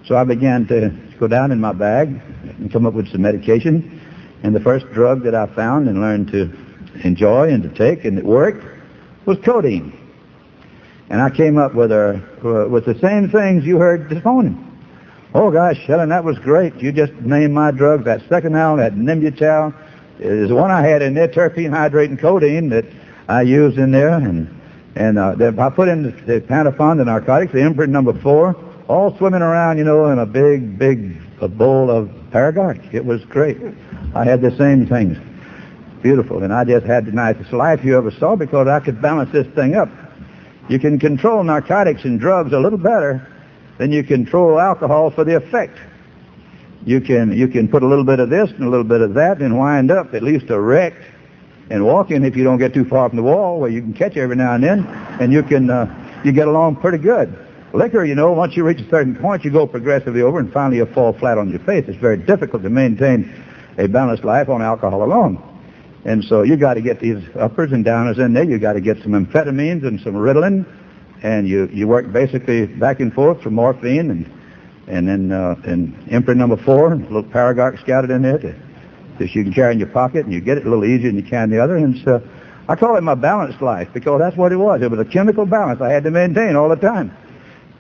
[0.07, 2.09] So I began to go down in my bag
[2.43, 4.01] and come up with some medication.
[4.43, 6.51] And the first drug that I found and learned to
[7.03, 8.65] enjoy and to take and it worked
[9.27, 9.99] was codeine.
[11.11, 14.74] And I came up with uh, with the same things you heard this morning.
[15.35, 16.77] Oh gosh, Helen, that was great.
[16.77, 18.05] You just named my drug.
[18.05, 19.75] That Seconal, that Nembutal,
[20.21, 22.85] is the one I had in there, terpin hydrate and codeine that
[23.29, 24.49] I used in there, and
[24.95, 28.55] and uh, I put in the, the Panafon, the narcotics, the Empirin number four,
[28.87, 32.95] all swimming around, you know, in a big, big a bowl of paregoric.
[32.95, 33.59] It was great.
[34.15, 35.19] I had the same things.
[36.01, 36.45] Beautiful.
[36.45, 39.49] And I just had the nicest life you ever saw because I could balance this
[39.49, 39.89] thing up.
[40.69, 43.27] You can control narcotics and drugs a little better
[43.79, 45.79] than you control alcohol for the effect.
[46.85, 49.15] You can you can put a little bit of this and a little bit of
[49.15, 51.03] that and wind up at least erect
[51.71, 54.17] and walking if you don't get too far from the wall where you can catch
[54.17, 54.87] every now and then
[55.21, 57.37] and you can uh, you get along pretty good.
[57.73, 60.77] Liquor, you know, once you reach a certain point, you go progressively over and finally
[60.77, 61.85] you fall flat on your face.
[61.89, 63.33] It's very difficult to maintain
[63.79, 65.43] a balanced life on alcohol alone.
[66.05, 68.45] And so you got to get these uppers and downers in there.
[68.45, 70.65] You got to get some amphetamines and some Ritalin
[71.25, 74.31] and you you work basically back and forth from morphine and
[74.87, 78.55] and then uh, and Empirin number four, a little paregoric scouted in there to,
[79.19, 81.17] that you can carry in your pocket, and you get it a little easier than
[81.17, 81.77] you can the other.
[81.77, 82.23] And so
[82.69, 84.83] I call it my balanced life because that's what it was.
[84.83, 87.17] It was a chemical balance I had to maintain all the time,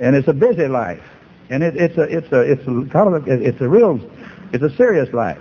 [0.00, 1.02] and it's a busy life,
[1.50, 4.00] and it, it's a it's a it's a kind of a, it's a real
[4.54, 5.38] it's a serious life.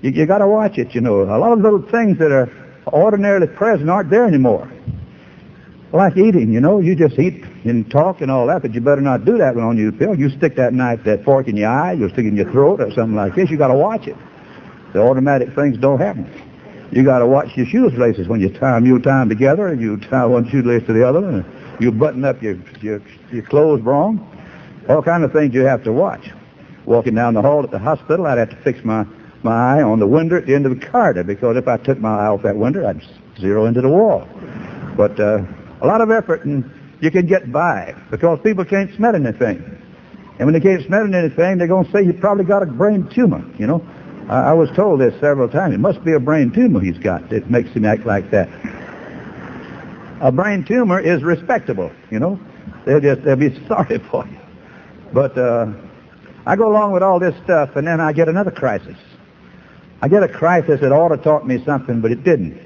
[0.00, 0.92] You, you got to watch it.
[0.96, 2.50] You know, a lot of little things that are
[2.88, 4.68] ordinarily present aren't there anymore
[5.92, 6.80] like eating, you know.
[6.80, 9.64] You just eat and talk and all that, but you better not do that when
[9.64, 10.18] on your pill.
[10.18, 12.80] You stick that knife, that fork in your eye, you'll stick it in your throat
[12.80, 13.50] or something like this.
[13.50, 14.16] You got to watch it.
[14.92, 16.30] The automatic things don't happen.
[16.90, 18.84] You got to watch your shoelaces when you tie them.
[18.84, 21.44] You tie them together, and you tie one shoelace to the other, and
[21.80, 23.00] you button up your your,
[23.30, 24.28] your clothes wrong.
[24.88, 26.30] All kind of things you have to watch.
[26.84, 29.06] Walking down the hall at the hospital, I'd have to fix my
[29.42, 31.98] my eye on the window at the end of the corridor because if I took
[31.98, 33.02] my eye off that window, I'd
[33.40, 34.28] zero into the wall.
[34.96, 35.44] But uh,
[35.82, 39.58] a lot of effort and you can get by because people can't smell anything.
[40.38, 43.08] And when they can't smell anything, they're going to say you probably got a brain
[43.12, 43.84] tumor, you know.
[44.28, 45.74] I, I was told this several times.
[45.74, 48.48] It must be a brain tumor he's got that makes him act like that.
[50.20, 52.40] A brain tumor is respectable, you know.
[52.86, 54.38] They'll just, they'll be sorry for you.
[55.12, 55.72] But, uh,
[56.46, 58.96] I go along with all this stuff and then I get another crisis.
[60.00, 62.60] I get a crisis that ought to taught me something, but it didn't.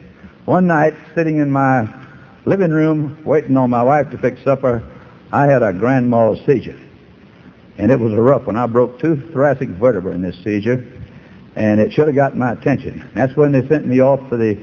[0.46, 2.05] One night, sitting in my
[2.46, 4.82] living room waiting on my wife to fix supper,
[5.32, 6.80] I had a grand mal seizure.
[7.76, 8.56] And it was a rough one.
[8.56, 10.86] I broke two thoracic vertebrae in this seizure,
[11.56, 13.08] and it should have gotten my attention.
[13.14, 14.58] That's when they sent me off for the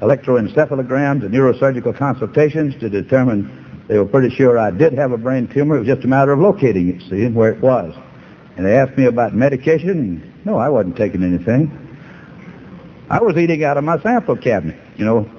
[0.00, 5.48] electroencephalograms and neurosurgical consultations to determine they were pretty sure I did have a brain
[5.48, 5.76] tumor.
[5.76, 7.94] It was just a matter of locating it, seeing where it was.
[8.56, 10.32] And they asked me about medication.
[10.44, 11.76] No, I wasn't taking anything.
[13.10, 14.78] I was eating out of my sample cabinet.
[14.96, 15.30] You know,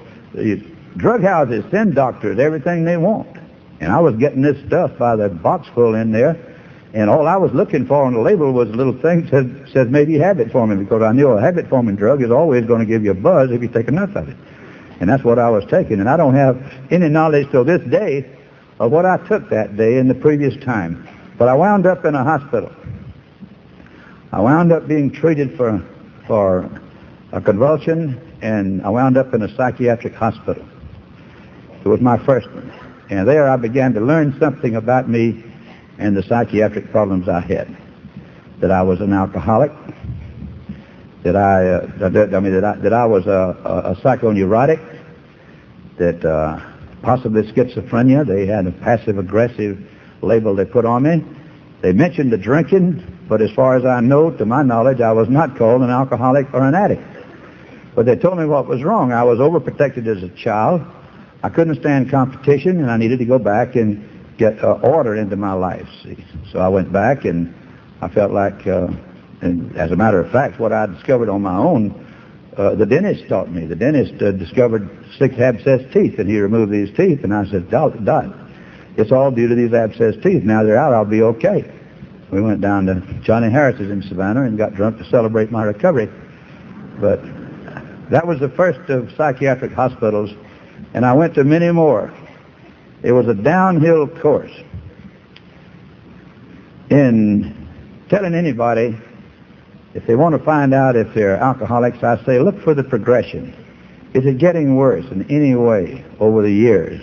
[0.97, 3.37] Drug houses send doctors everything they want.
[3.79, 6.37] And I was getting this stuff by the box full in there,
[6.93, 9.69] and all I was looking for on the label was a little thing that said,
[9.71, 12.85] says maybe habit forming, because I knew a habit forming drug is always going to
[12.85, 14.37] give you a buzz if you take enough of it.
[14.99, 15.99] And that's what I was taking.
[15.99, 18.29] And I don't have any knowledge till this day
[18.79, 21.07] of what I took that day in the previous time.
[21.37, 22.71] But I wound up in a hospital.
[24.31, 25.83] I wound up being treated for,
[26.27, 26.69] for
[27.31, 30.65] a convulsion, and I wound up in a psychiatric hospital.
[31.83, 32.71] It was my first one.
[33.09, 35.43] And there I began to learn something about me
[35.97, 37.75] and the psychiatric problems I had.
[38.59, 39.71] That I was an alcoholic.
[41.23, 44.79] That I, uh, that, I mean, that I, that I was a, a, psychoneurotic.
[45.97, 46.59] That uh,
[47.01, 48.25] possibly schizophrenia.
[48.25, 49.77] They had a passive-aggressive
[50.21, 51.23] label they put on me.
[51.81, 55.29] They mentioned the drinking, but as far as I know, to my knowledge, I was
[55.29, 57.03] not called an alcoholic or an addict.
[57.95, 59.11] But they told me what was wrong.
[59.11, 60.81] I was overprotected as a child.
[61.43, 65.35] I couldn't stand competition, and I needed to go back and get uh, order into
[65.35, 65.87] my life.
[66.03, 67.53] See, so I went back, and
[68.01, 68.87] I felt like, uh,
[69.41, 72.07] and as a matter of fact, what I discovered on my own
[72.57, 73.65] uh, the dentist taught me.
[73.65, 77.23] The dentist uh, discovered six abscessed teeth, and he removed these teeth.
[77.23, 78.25] And I said, Doc, Doc,
[78.97, 80.43] it's all due to these abscessed teeth.
[80.43, 81.71] Now they're out, I'll be okay.
[82.29, 86.09] We went down to Johnny Harris's in Savannah and got drunk to celebrate my recovery.
[86.99, 87.21] But
[88.09, 90.31] that was the first of psychiatric hospitals,
[90.93, 92.13] and I went to many more.
[93.03, 94.51] It was a downhill course.
[96.89, 97.67] In
[98.09, 98.97] telling anybody
[99.93, 103.53] if they want to find out if they're alcoholics, I say look for the progression.
[104.13, 107.01] Is it getting worse in any way over the years?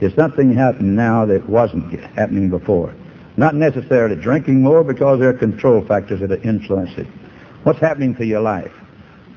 [0.00, 2.94] Is something happening now that wasn't happening before?
[3.36, 7.06] Not necessarily drinking more because there are control factors that influence it.
[7.64, 8.72] What's happening to your life?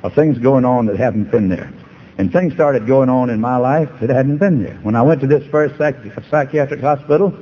[0.04, 1.72] Are things going on that haven't been there?
[2.18, 4.76] And things started going on in my life that hadn't been there.
[4.84, 7.34] When I went to this first psychiatric hospital,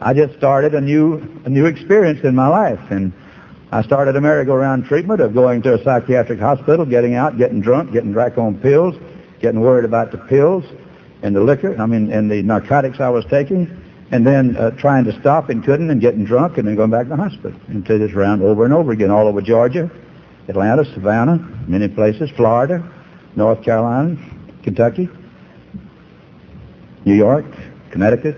[0.00, 3.12] I just started a new a new experience in my life, and
[3.70, 7.92] I started a merry-go-round treatment of going to a psychiatric hospital, getting out, getting drunk,
[7.92, 8.96] getting back on pills,
[9.40, 10.64] getting worried about the pills
[11.22, 13.70] and the liquor, I mean, and the narcotics I was taking,
[14.10, 17.04] and then uh, trying to stop and couldn't, and getting drunk, and then going back
[17.04, 17.60] to the hospital.
[17.68, 19.90] And did this round over and over again, all over Georgia,
[20.48, 21.36] Atlanta, Savannah,
[21.68, 22.82] many places, Florida,
[23.36, 24.16] North Carolina,
[24.62, 25.08] Kentucky,
[27.04, 27.46] New York,
[27.90, 28.36] Connecticut,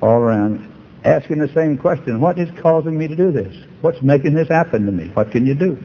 [0.00, 0.68] all around,
[1.04, 3.54] asking the same question, what is causing me to do this?
[3.80, 5.08] What's making this happen to me?
[5.14, 5.78] What can you do?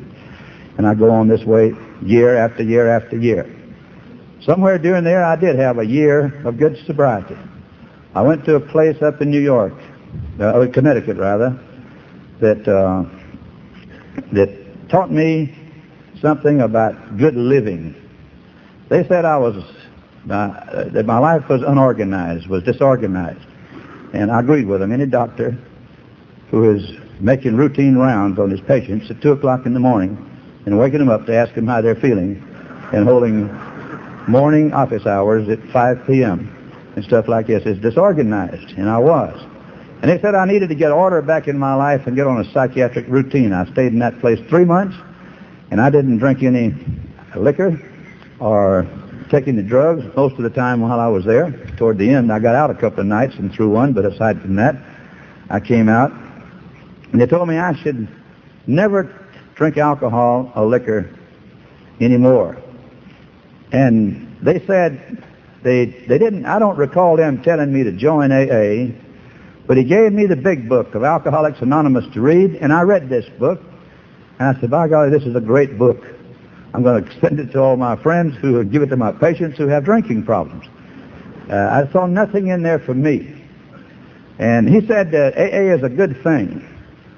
[0.78, 3.54] And I go on this way year after year after year.
[4.42, 7.38] Somewhere during there, I did have a year of good sobriety.
[8.14, 9.74] I went to a place up in New York,
[10.40, 11.60] uh, Connecticut rather,
[12.40, 13.04] that uh,
[14.32, 15.56] that taught me
[16.22, 17.96] something about good living.
[18.90, 19.64] They said I was
[20.28, 23.46] that my life was unorganized, was disorganized,
[24.14, 24.92] and I agreed with them.
[24.92, 25.58] Any doctor
[26.52, 30.18] who is making routine rounds on his patients at 2 o'clock in the morning
[30.66, 32.44] and waking them up to ask them how they're feeling
[32.94, 33.48] and holding
[34.28, 36.54] morning office hours at 5 p.m.
[36.96, 39.42] and stuff like this is disorganized, and I was.
[40.02, 42.40] And they said I needed to get order back in my life and get on
[42.40, 43.52] a psychiatric routine.
[43.52, 44.96] I stayed in that place three months,
[45.72, 46.74] and I didn't drink any
[47.36, 47.82] liquor
[48.40, 48.88] or
[49.30, 51.52] taking the drugs most of the time while I was there.
[51.78, 54.42] Toward the end, I got out a couple of nights and threw one, but aside
[54.42, 54.76] from that,
[55.50, 56.12] I came out
[57.12, 58.08] and they told me I should
[58.68, 59.04] never
[59.56, 61.14] drink alcohol or liquor
[62.00, 62.62] anymore.
[63.72, 65.24] And they said
[65.64, 68.94] they they didn't I don't recall them telling me to join AA,
[69.66, 73.10] but he gave me the big book of Alcoholics Anonymous to read, and I read
[73.10, 73.62] this book.
[74.40, 76.04] And I said, by golly, this is a great book.
[76.74, 79.58] I'm going to send it to all my friends who give it to my patients
[79.58, 80.66] who have drinking problems.
[81.50, 83.34] Uh, I saw nothing in there for me.
[84.40, 86.68] And he said that AA is a good thing.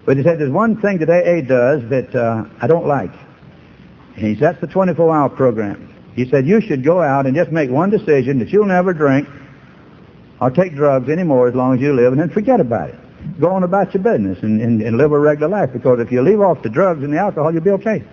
[0.05, 3.11] But he said there's one thing that AA does that uh, I don't like.
[4.15, 5.93] And he said, that's the 24-hour program.
[6.15, 9.27] He said, you should go out and just make one decision that you'll never drink
[10.41, 12.95] or take drugs anymore as long as you live and then forget about it.
[13.39, 16.21] Go on about your business and, and, and live a regular life because if you
[16.21, 18.03] leave off the drugs and the alcohol, you'll be okay.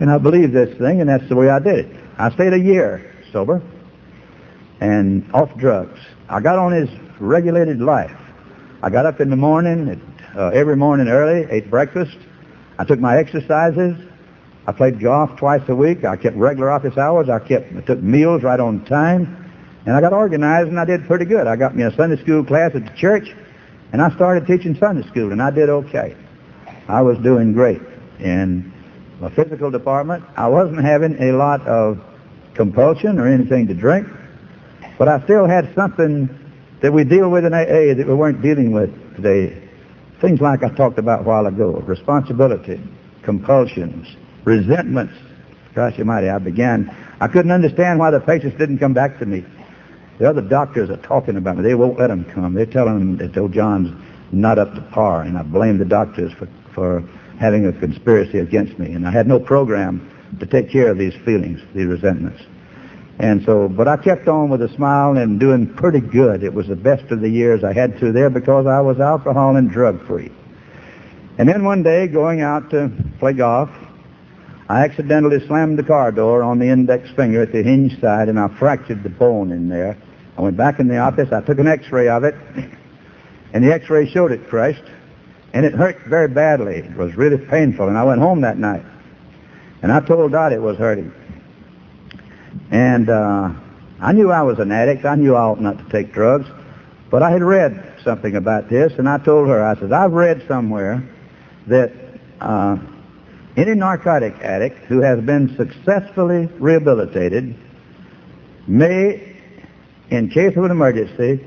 [0.00, 1.96] And I believed this thing, and that's the way I did it.
[2.18, 3.62] I stayed a year sober
[4.80, 5.98] and off drugs.
[6.28, 8.16] I got on his regulated life.
[8.82, 10.00] I got up in the morning,
[10.36, 12.16] uh, every morning early, ate breakfast.
[12.78, 13.96] I took my exercises.
[14.66, 16.04] I played golf twice a week.
[16.04, 17.28] I kept regular office hours.
[17.28, 19.46] I kept I took meals right on time.
[19.86, 21.46] And I got organized and I did pretty good.
[21.46, 23.34] I got me a Sunday school class at the church
[23.92, 26.14] and I started teaching Sunday school and I did okay.
[26.88, 27.80] I was doing great.
[28.20, 28.72] In
[29.20, 32.00] my physical department, I wasn't having a lot of
[32.54, 34.06] compulsion or anything to drink,
[34.96, 36.28] but I still had something
[36.80, 39.68] that we deal with in AA that we weren't dealing with today.
[40.20, 42.80] Things like I talked about a while ago, responsibility,
[43.22, 45.14] compulsions, resentments.
[45.74, 49.44] Gosh almighty, I began, I couldn't understand why the patients didn't come back to me.
[50.18, 51.62] The other doctors are talking about me.
[51.62, 52.54] They won't let them come.
[52.54, 53.94] They're telling them that old John's
[54.32, 58.78] not up to par, and I blame the doctors for, for having a conspiracy against
[58.78, 58.92] me.
[58.92, 60.10] And I had no program
[60.40, 62.42] to take care of these feelings, these resentments.
[63.18, 66.44] And so, but I kept on with a smile and doing pretty good.
[66.44, 69.56] It was the best of the years I had to there because I was alcohol
[69.56, 70.30] and drug free.
[71.38, 73.70] And then one day, going out to play golf,
[74.68, 78.38] I accidentally slammed the car door on the index finger at the hinge side and
[78.38, 79.96] I fractured the bone in there.
[80.36, 82.34] I went back in the office, I took an x-ray of it,
[83.52, 84.84] and the x-ray showed it crushed,
[85.52, 86.76] and it hurt very badly.
[86.76, 88.84] It was really painful, and I went home that night.
[89.82, 91.12] And I told Dot it was hurting.
[92.70, 93.50] And uh,
[94.00, 95.04] I knew I was an addict.
[95.04, 96.48] I knew I ought not to take drugs.
[97.10, 100.44] But I had read something about this, and I told her, I said, I've read
[100.46, 101.02] somewhere
[101.66, 101.92] that
[102.40, 102.76] uh,
[103.58, 107.56] Any narcotic addict who has been successfully rehabilitated
[108.68, 109.34] may,
[110.10, 111.44] in case of an emergency,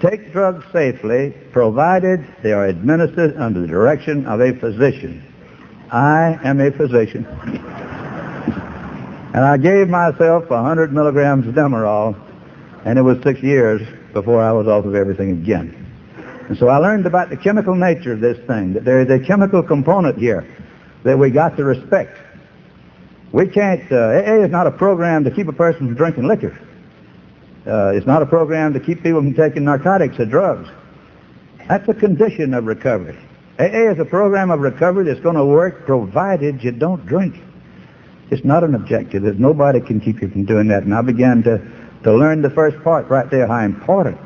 [0.00, 5.22] take drugs safely provided they are administered under the direction of a physician.
[5.90, 7.24] I am a physician.
[9.34, 12.16] and I gave myself 100 milligrams of Demerol,
[12.84, 13.80] and it was six years
[14.12, 15.80] before I was off of everything again.
[16.48, 19.18] And so I learned about the chemical nature of this thing, that there is a
[19.18, 20.46] chemical component here
[21.02, 22.18] that we got to respect.
[23.32, 26.58] We can't, uh, AA is not a program to keep a person from drinking liquor.
[27.66, 30.68] Uh, it's not a program to keep people from taking narcotics or drugs.
[31.68, 33.18] That's a condition of recovery.
[33.58, 37.36] AA is a program of recovery that's going to work provided you don't drink.
[38.30, 39.22] It's not an objective.
[39.22, 40.82] There's nobody can keep you from doing that.
[40.82, 41.58] And I began to,
[42.02, 44.18] to learn the first part right there, how important,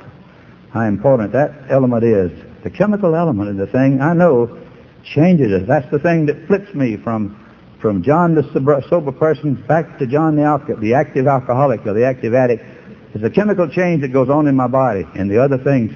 [0.72, 2.32] how important that element is.
[2.64, 4.58] The chemical element of the thing, I know,
[5.04, 5.68] changes us.
[5.68, 7.44] That's the thing that flips me from
[7.80, 12.34] from John the sober, person back to John the, the active alcoholic or the active
[12.34, 12.64] addict.
[13.14, 15.94] It's a chemical change that goes on in my body, and the other things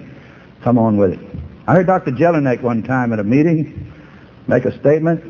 [0.63, 1.21] come on with it.
[1.67, 2.11] I heard Dr.
[2.11, 3.93] Jellinek one time at a meeting
[4.47, 5.23] make a statement.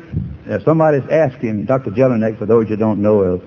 [0.45, 1.91] If somebody's asked him, Dr.
[1.91, 3.41] Jellinek, for those you don't know,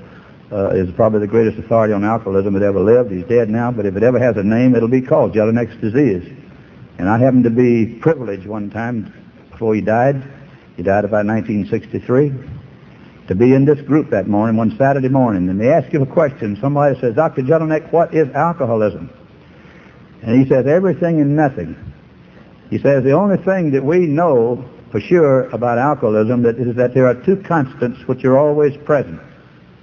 [0.52, 3.10] uh, is probably the greatest authority on alcoholism that ever lived.
[3.10, 6.30] He's dead now, but if it ever has a name, it'll be called Jellinek's disease.
[6.98, 9.12] And I happened to be privileged one time
[9.50, 10.22] before he died.
[10.76, 12.55] He died about 1963
[13.28, 16.06] to be in this group that morning, one Saturday morning, and they ask him a
[16.06, 16.56] question.
[16.60, 17.42] Somebody says, Dr.
[17.42, 19.10] Jellinek, what is alcoholism?
[20.22, 21.76] And he says, everything and nothing.
[22.70, 26.94] He says, the only thing that we know for sure about alcoholism that is that
[26.94, 29.20] there are two constants which are always present.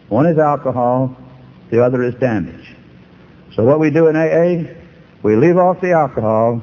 [0.09, 1.15] One is alcohol,
[1.69, 2.75] the other is damage.
[3.55, 4.73] So what we do in AA,
[5.21, 6.61] we leave off the alcohol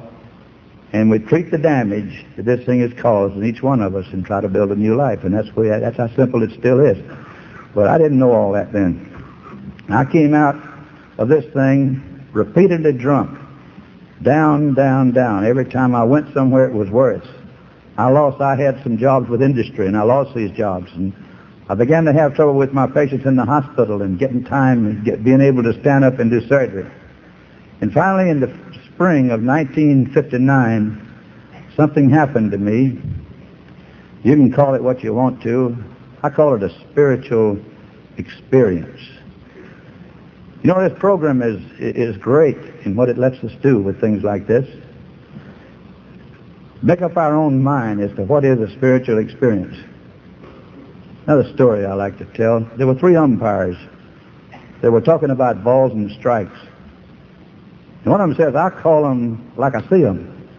[0.93, 4.05] and we treat the damage that this thing has caused in each one of us
[4.11, 5.23] and try to build a new life.
[5.23, 6.97] And that's where, that's how simple it still is.
[7.73, 9.07] But I didn't know all that then.
[9.89, 10.55] I came out
[11.17, 13.39] of this thing repeatedly drunk.
[14.21, 15.45] Down, down, down.
[15.45, 17.25] Every time I went somewhere, it was worse.
[17.97, 20.91] I lost, I had some jobs with industry, and I lost these jobs.
[20.93, 21.13] And
[21.69, 25.05] I began to have trouble with my patients in the hospital and getting time and
[25.05, 26.89] get, being able to stand up and do surgery.
[27.79, 28.47] And finally, in the
[28.93, 31.07] spring of 1959,
[31.75, 33.01] something happened to me.
[34.23, 35.75] You can call it what you want to.
[36.23, 37.59] I call it a spiritual
[38.17, 38.99] experience.
[40.63, 44.23] You know, this program is, is great in what it lets us do with things
[44.23, 44.67] like this.
[46.83, 49.75] Make up our own mind as to what is a spiritual experience.
[51.25, 52.59] Another story I like to tell.
[52.77, 53.77] There were three umpires.
[54.81, 56.57] They were talking about balls and strikes.
[58.03, 60.49] And one of them says, I call them like I see them.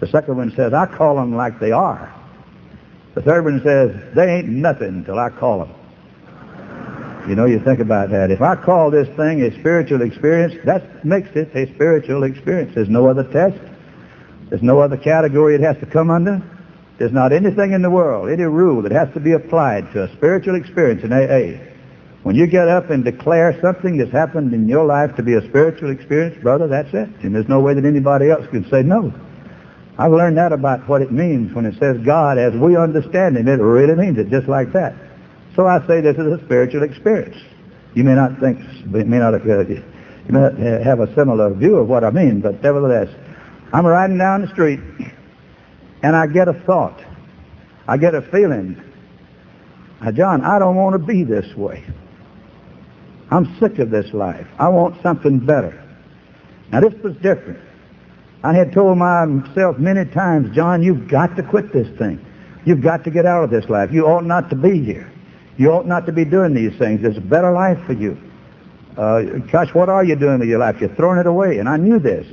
[0.00, 2.12] The second one says, I call them like they are.
[3.14, 5.74] The third one says, they ain't nothing till I call them.
[7.28, 8.30] You know, you think about that.
[8.30, 12.74] If I call this thing a spiritual experience, that makes it a spiritual experience.
[12.74, 13.58] There's no other test.
[14.50, 16.42] There's no other category it has to come under.
[16.98, 20.12] There's not anything in the world, any rule that has to be applied to a
[20.16, 21.73] spiritual experience in AA.
[22.24, 25.46] When you get up and declare something that's happened in your life to be a
[25.46, 27.10] spiritual experience, brother, that's it.
[27.22, 29.12] And there's no way that anybody else can say no.
[29.98, 33.46] I've learned that about what it means when it says God as we understand Him.
[33.46, 34.94] It really means it just like that.
[35.54, 37.36] So I say this is a spiritual experience.
[37.92, 39.82] You may not think, may not, uh, you
[40.30, 43.14] may not have a similar view of what I mean, but nevertheless,
[43.74, 44.80] I'm riding down the street
[46.02, 47.04] and I get a thought.
[47.86, 48.82] I get a feeling.
[50.00, 51.84] Now, John, I don't want to be this way.
[53.30, 54.46] I'm sick of this life.
[54.58, 55.80] I want something better.
[56.70, 57.60] Now, this was different.
[58.42, 62.24] I had told myself many times, John, you've got to quit this thing.
[62.64, 63.90] You've got to get out of this life.
[63.92, 65.10] You ought not to be here.
[65.56, 67.02] You ought not to be doing these things.
[67.02, 68.18] There's a better life for you.
[68.96, 70.80] Uh, gosh, what are you doing with your life?
[70.80, 71.58] You're throwing it away.
[71.58, 72.26] And I knew this.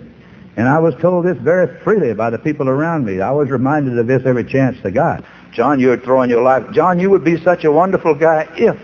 [0.57, 3.21] And I was told this very freely by the people around me.
[3.21, 5.23] I was reminded of this every chance I got.
[5.53, 6.71] John, you're throwing your life.
[6.71, 8.75] John, you would be such a wonderful guy if,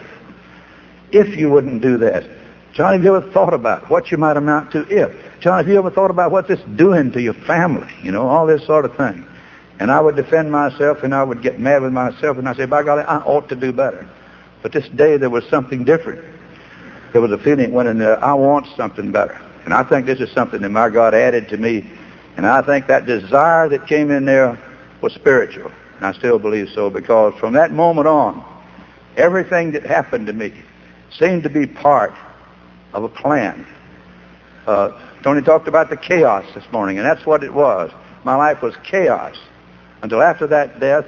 [1.12, 2.26] if you wouldn't do that.
[2.74, 5.40] John, have you ever thought about what you might amount to if?
[5.40, 7.92] John, have you ever thought about what this doing to your family?
[8.04, 9.26] You know, all this sort of thing.
[9.80, 12.66] And I would defend myself and I would get mad with myself and I say,
[12.66, 14.08] by golly, I ought to do better.
[14.62, 16.24] But this day there was something different.
[17.14, 19.40] There was a feeling when in there, I want something better.
[19.66, 21.90] And I think this is something that my God added to me.
[22.38, 24.58] And I think that desire that came in there
[25.02, 25.72] was spiritual.
[25.98, 28.44] And I still believe so because from that moment on,
[29.16, 30.54] everything that happened to me
[31.12, 32.14] seemed to be part
[32.94, 33.66] of a plan.
[34.66, 37.92] Uh, Tony talked about the chaos this morning, and that's what it was.
[38.24, 39.38] My life was chaos
[40.02, 41.06] until after that death,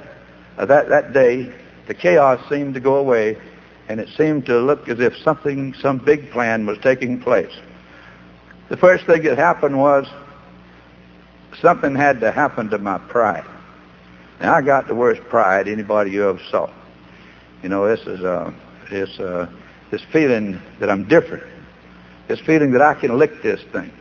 [0.58, 1.52] uh, that, that day,
[1.86, 3.36] the chaos seemed to go away,
[3.88, 7.52] and it seemed to look as if something, some big plan was taking place.
[8.68, 10.06] The first thing that happened was
[11.60, 13.44] something had to happen to my pride.
[14.40, 16.70] Now I got the worst pride anybody you ever saw.
[17.62, 18.52] You know, this is uh,
[18.88, 19.46] this uh,
[19.90, 21.44] this feeling that I'm different.
[22.28, 23.92] This feeling that I can lick this thing.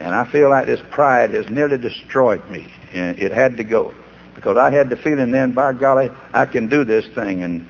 [0.00, 2.72] And I feel like this pride has nearly destroyed me.
[2.92, 3.94] And it had to go.
[4.34, 7.42] Because I had the feeling then, by golly, I can do this thing.
[7.42, 7.68] And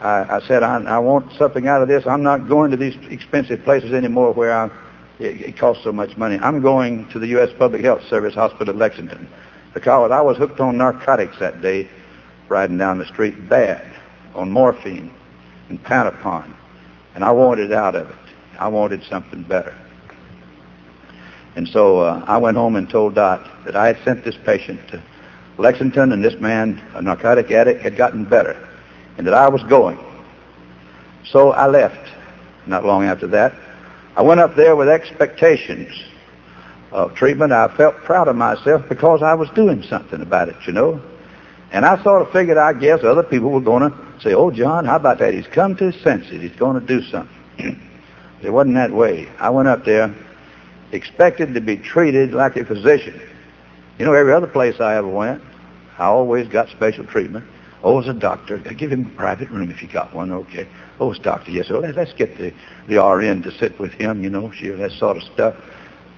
[0.00, 2.06] I, I said, I, I want something out of this.
[2.06, 4.66] I'm not going to these expensive places anymore where I,
[5.18, 6.38] it, it costs so much money.
[6.38, 7.50] I'm going to the U.S.
[7.58, 9.28] Public Health Service Hospital at Lexington.
[9.74, 11.88] Because I was hooked on narcotics that day,
[12.48, 13.84] riding down the street bad,
[14.34, 15.12] on morphine
[15.68, 16.54] and Pantopon.
[17.16, 18.16] And I wanted out of it.
[18.58, 19.74] I wanted something better.
[21.56, 24.86] And so uh, I went home and told Dot that I had sent this patient
[24.88, 25.02] to
[25.56, 28.68] Lexington and this man, a narcotic addict, had gotten better
[29.16, 29.98] and that I was going.
[31.24, 32.06] So I left
[32.66, 33.54] not long after that.
[34.14, 36.04] I went up there with expectations
[36.92, 37.50] of treatment.
[37.50, 41.00] I felt proud of myself because I was doing something about it, you know.
[41.72, 44.84] And I sort of figured, I guess, other people were going to say, oh, John,
[44.84, 45.34] how about that?
[45.34, 46.40] He's come to his senses.
[46.42, 47.36] He's going to do something.
[48.42, 49.28] it wasn't that way.
[49.38, 50.14] I went up there
[50.92, 53.20] expected to be treated like a physician.
[53.98, 55.42] You know, every other place I ever went,
[55.98, 57.44] I always got special treatment.
[57.82, 60.66] Oh, a doctor, give him a private room if you got one, okay.
[60.98, 62.52] Oh, as doctor, yes, well, let's get the,
[62.88, 65.54] the RN to sit with him, you know, sure, that sort of stuff.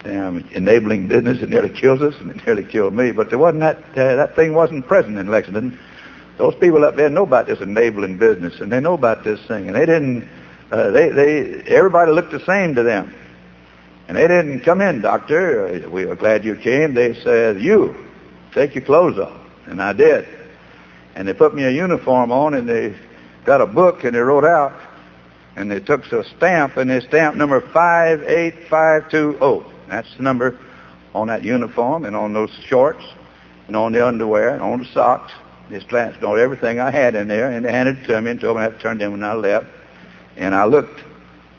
[0.05, 3.11] Enabling business, it nearly kills us, and it nearly killed me.
[3.11, 5.79] But there wasn't that, uh, that thing wasn't present in Lexington.
[6.39, 9.67] Those people up there know about this enabling business, and they know about this thing,
[9.67, 10.29] and they didn't,
[10.71, 13.13] uh, they, they, everybody looked the same to them.
[14.07, 15.87] And they didn't come in, doctor.
[15.91, 16.95] We are glad you came.
[16.95, 17.95] They said, you,
[18.55, 19.39] take your clothes off.
[19.67, 20.27] And I did.
[21.15, 22.95] And they put me a uniform on and they
[23.45, 24.73] got a book and they wrote out
[25.57, 29.75] and they took a stamp and they stamped number 58520.
[29.89, 30.59] That's the number
[31.15, 33.05] on that uniform and on those shorts
[33.67, 35.33] and on the underwear and on the socks.
[35.71, 38.57] They stamped on everything I had in there and handed it to me and told
[38.57, 39.67] me I had to turn it in when I left.
[40.37, 41.01] And I looked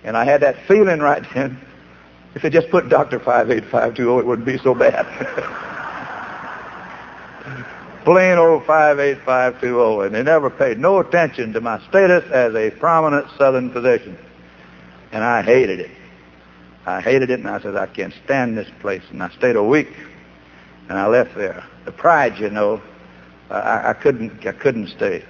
[0.03, 1.59] and I had that feeling right then
[2.35, 3.19] if they just put Dr.
[3.19, 5.05] 58520, it wouldn't be so bad.
[8.05, 10.05] Plain old 58520.
[10.05, 14.17] And they never paid no attention to my status as a prominent Southern physician.
[15.11, 15.91] And I hated it.
[16.85, 19.03] I hated it, and I said, I can't stand this place.
[19.11, 19.95] And I stayed a week,
[20.87, 21.63] and I left there.
[21.85, 22.81] The pride, you know,
[23.49, 25.23] I, I couldn't, I couldn't stay.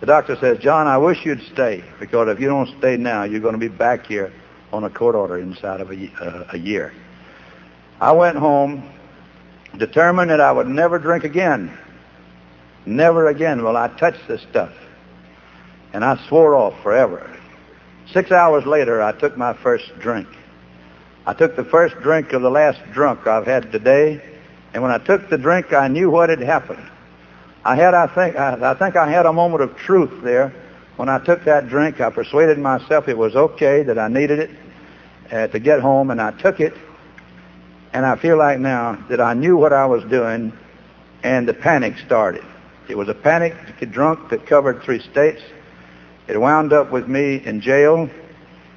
[0.00, 3.40] The doctor says, John, I wish you'd stay, because if you don't stay now, you're
[3.40, 4.32] going to be back here
[4.72, 6.92] on a court order inside of a, uh, a year.
[8.00, 8.90] I went home
[9.78, 11.76] determined that I would never drink again.
[12.84, 14.72] Never again will I touch this stuff.
[15.92, 17.38] And I swore off forever.
[18.12, 20.28] Six hours later, I took my first drink.
[21.26, 24.22] I took the first drink of the last drunk I've had today.
[24.72, 26.88] And when I took the drink, I knew what had happened.
[27.66, 30.54] I had, I think, I, I think I had a moment of truth there.
[30.94, 34.50] When I took that drink, I persuaded myself it was okay, that I needed it,
[35.32, 36.74] uh, to get home, and I took it,
[37.92, 40.52] and I feel like now that I knew what I was doing,
[41.24, 42.44] and the panic started.
[42.88, 43.56] It was a panic
[43.90, 45.42] drunk that covered three states.
[46.28, 48.08] It wound up with me in jail.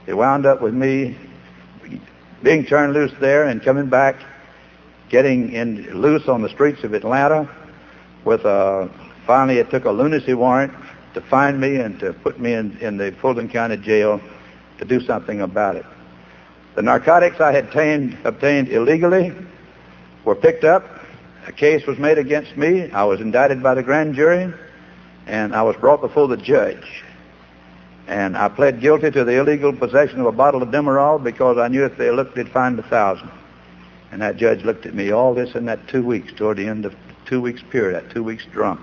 [0.07, 1.15] It wound up with me
[2.41, 4.15] being turned loose there and coming back,
[5.09, 7.47] getting in loose on the streets of Atlanta.
[8.25, 8.89] With a,
[9.25, 10.73] finally, it took a lunacy warrant
[11.13, 14.21] to find me and to put me in, in the Fulton County Jail
[14.77, 15.85] to do something about it.
[16.75, 19.33] The narcotics I had obtained, obtained illegally
[20.23, 20.85] were picked up.
[21.47, 22.91] A case was made against me.
[22.91, 24.53] I was indicted by the grand jury,
[25.25, 27.03] and I was brought before the judge.
[28.07, 31.67] And I pled guilty to the illegal possession of a bottle of Demerol because I
[31.67, 33.29] knew if they looked, they'd find a thousand.
[34.11, 36.85] And that judge looked at me all this in that two weeks, toward the end
[36.85, 36.95] of
[37.29, 38.81] two weeks period, that two weeks drunk.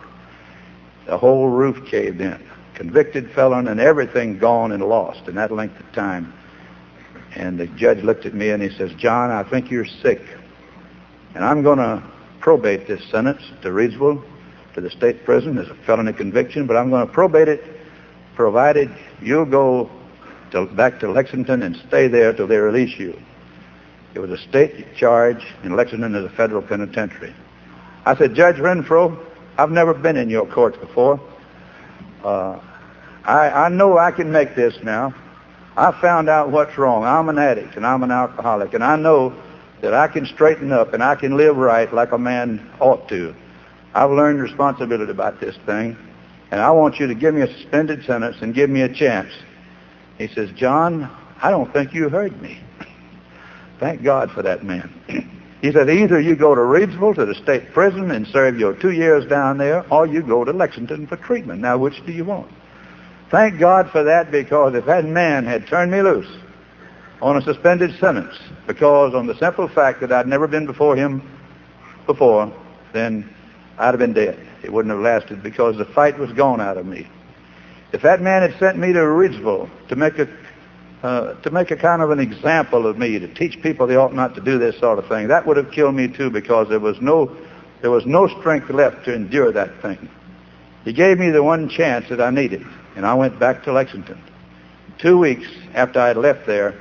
[1.06, 2.40] The whole roof caved in.
[2.74, 6.32] Convicted felon and everything gone and lost in that length of time.
[7.34, 10.22] And the judge looked at me and he says, John, I think you're sick.
[11.34, 12.02] And I'm going to
[12.40, 14.24] probate this sentence to Reidsville,
[14.74, 17.64] to the state prison as a felony conviction, but I'm going to probate it
[18.36, 19.90] provided you'll go
[20.52, 23.18] to, back to Lexington and stay there till they release you.
[24.14, 27.34] It was a state charge, and Lexington is a federal penitentiary.
[28.06, 29.18] I said, Judge Renfro,
[29.58, 31.20] I've never been in your courts before.
[32.22, 32.60] Uh,
[33.24, 35.12] I, I know I can make this now.
[35.76, 37.04] I found out what's wrong.
[37.04, 39.34] I'm an addict and I'm an alcoholic, and I know
[39.82, 43.34] that I can straighten up and I can live right like a man ought to.
[43.92, 45.96] I've learned responsibility about this thing,
[46.52, 49.32] and I want you to give me a suspended sentence and give me a chance.
[50.16, 51.10] He says, John,
[51.42, 52.60] I don't think you heard me.
[53.80, 54.92] Thank God for that man.
[55.66, 58.92] he said, either you go to Reidsville to the state prison and serve your two
[58.92, 61.60] years down there, or you go to Lexington for treatment.
[61.60, 62.52] Now, which do you want?
[63.32, 66.28] Thank God for that because if that man had turned me loose
[67.20, 68.38] on a suspended sentence
[68.68, 71.28] because on the simple fact that I'd never been before him
[72.06, 72.54] before,
[72.92, 73.28] then
[73.76, 74.38] I'd have been dead.
[74.62, 77.08] It wouldn't have lasted because the fight was gone out of me.
[77.92, 80.28] If that man had sent me to Reidsville to make a
[81.06, 84.12] uh, to make a kind of an example of me, to teach people they ought
[84.12, 86.80] not to do this sort of thing, that would have killed me too because there
[86.80, 87.30] was no
[87.80, 90.08] there was no strength left to endure that thing.
[90.84, 94.20] He gave me the one chance that I needed, and I went back to Lexington.
[94.98, 96.74] Two weeks after I had left there,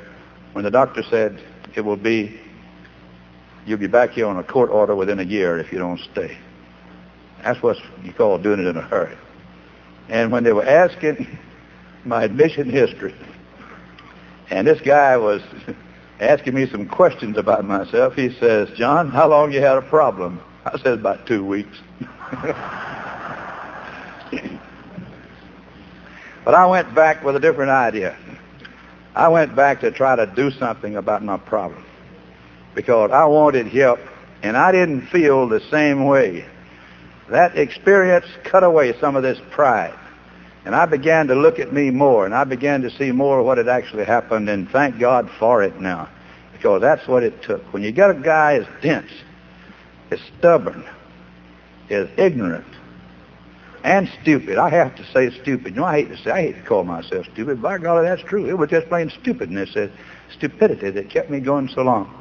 [0.54, 1.40] when the doctor said
[1.76, 2.40] it will be
[3.68, 6.36] you'll be back here on a court order within a year if you don't stay.
[7.44, 9.16] That's what you call doing it in a hurry.
[10.10, 11.38] And when they were asking
[12.06, 13.14] my admission history,
[14.50, 15.42] and this guy was
[16.20, 20.42] asking me some questions about myself, he says, John, how long you had a problem?
[20.66, 21.78] I said, about two weeks.
[26.44, 28.18] but I went back with a different idea.
[29.16, 31.86] I went back to try to do something about my problem
[32.74, 34.00] because I wanted help
[34.44, 36.46] and I didn't feel the same way.
[37.30, 39.98] That experience cut away some of this pride.
[40.66, 43.58] And I began to look at me more, and I began to see more what
[43.58, 46.10] had actually happened, and thank God for it now,
[46.54, 47.62] because that's what it took.
[47.72, 49.12] When you got a guy as dense,
[50.10, 50.84] as stubborn,
[51.90, 52.66] as ignorant,
[53.86, 54.58] and stupid.
[54.58, 55.76] I have to say stupid.
[55.76, 57.62] You know, I hate to say, I hate to call myself stupid.
[57.62, 58.50] By golly, that's true.
[58.50, 59.90] It was just plain stupidness, uh,
[60.36, 62.12] stupidity that kept me going so long.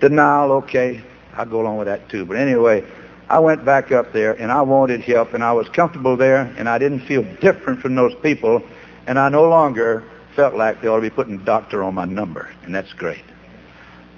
[0.00, 1.00] Denial, okay.
[1.34, 2.24] I'll go along with that too.
[2.24, 2.84] But anyway,
[3.30, 6.66] I went back up there and I wanted help and I was comfortable there and
[6.66, 8.62] I didn't feel different from those people
[9.06, 10.02] and I no longer
[10.34, 13.24] felt like they ought to be putting doctor on my number and that's great.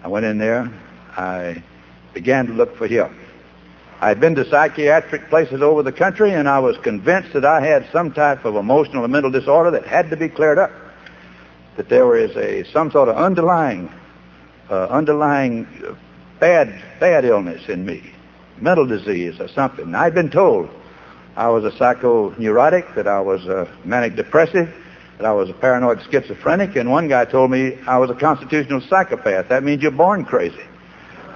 [0.05, 0.71] I went in there.
[1.17, 1.61] I
[2.15, 3.11] began to look for help.
[4.01, 7.61] I had been to psychiatric places over the country and I was convinced that I
[7.61, 10.71] had some type of emotional or mental disorder that had to be cleared up.
[11.77, 13.91] That there was a some sort of underlying
[14.71, 15.67] uh, underlying
[16.39, 18.13] bad bad illness in me
[18.61, 19.95] mental disease or something.
[19.95, 20.71] I'd been told
[21.37, 24.75] I was a psychoneurotic, that I was a manic depressive,
[25.19, 28.81] that I was a paranoid schizophrenic, and one guy told me I was a constitutional
[28.81, 29.49] psychopath.
[29.49, 30.65] That means you're born crazy.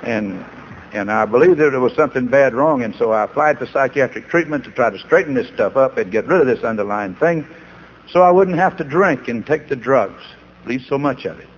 [0.02, 0.44] And
[0.92, 4.28] and I believed that there was something bad wrong, and so I applied for psychiatric
[4.28, 7.44] treatment to try to straighten this stuff up and get rid of this underlying thing
[8.10, 10.22] so I wouldn't have to drink and take the drugs,
[10.62, 11.48] at least so much of it.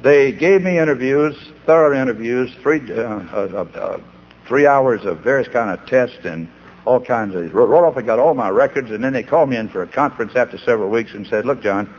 [0.00, 1.34] They gave me interviews,
[1.66, 4.00] thorough interviews, three, uh, uh, uh,
[4.48, 6.48] three hours of various kind of tests and
[6.86, 9.56] all kinds of wrote off and got all my records and then they called me
[9.56, 11.92] in for a conference after several weeks and said, look, John,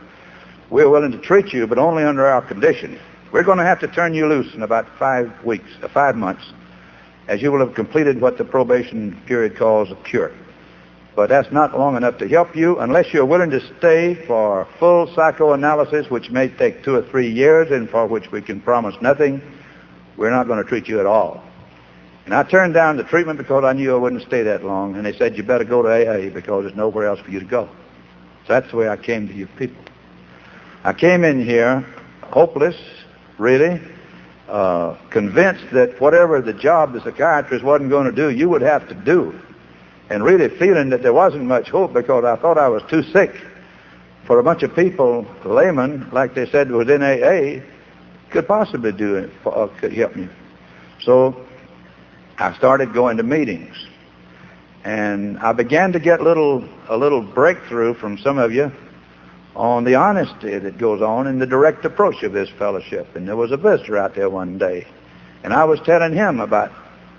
[0.68, 2.98] we're willing to treat you, but only under our condition.
[3.32, 6.42] We're going to have to turn you loose in about five weeks, uh, five months,
[7.28, 10.32] as you will have completed what the probation period calls a cure.
[11.14, 15.12] But that's not long enough to help you unless you're willing to stay for full
[15.14, 19.40] psychoanalysis, which may take two or three years and for which we can promise nothing.
[20.16, 21.44] We're not going to treat you at all.
[22.24, 24.96] And I turned down the treatment because I knew I wouldn't stay that long.
[24.96, 27.46] And they said, you better go to AA because there's nowhere else for you to
[27.46, 27.68] go.
[28.46, 29.82] So that's the way I came to you people.
[30.84, 31.84] I came in here
[32.22, 32.76] hopeless,
[33.38, 33.80] really,
[34.48, 38.88] uh, convinced that whatever the job the psychiatrist wasn't going to do, you would have
[38.88, 39.38] to do.
[40.08, 43.32] And really feeling that there wasn't much hope because I thought I was too sick
[44.26, 47.64] for a bunch of people, laymen, like they said was in AA,
[48.30, 50.28] could possibly do it, uh, could help me.
[51.00, 51.46] So
[52.40, 53.76] I started going to meetings.
[54.82, 58.72] And I began to get little a little breakthrough from some of you
[59.54, 63.14] on the honesty that goes on in the direct approach of this fellowship.
[63.14, 64.86] And there was a visitor out there one day.
[65.44, 66.72] And I was telling him about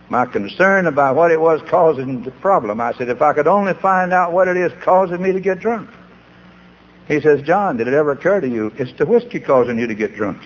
[0.09, 2.81] my concern about what it was causing the problem.
[2.81, 5.59] I said, if I could only find out what it is causing me to get
[5.59, 5.87] drunk.
[7.07, 9.95] He says, John, did it ever occur to you it's the whiskey causing you to
[9.95, 10.41] get drunk?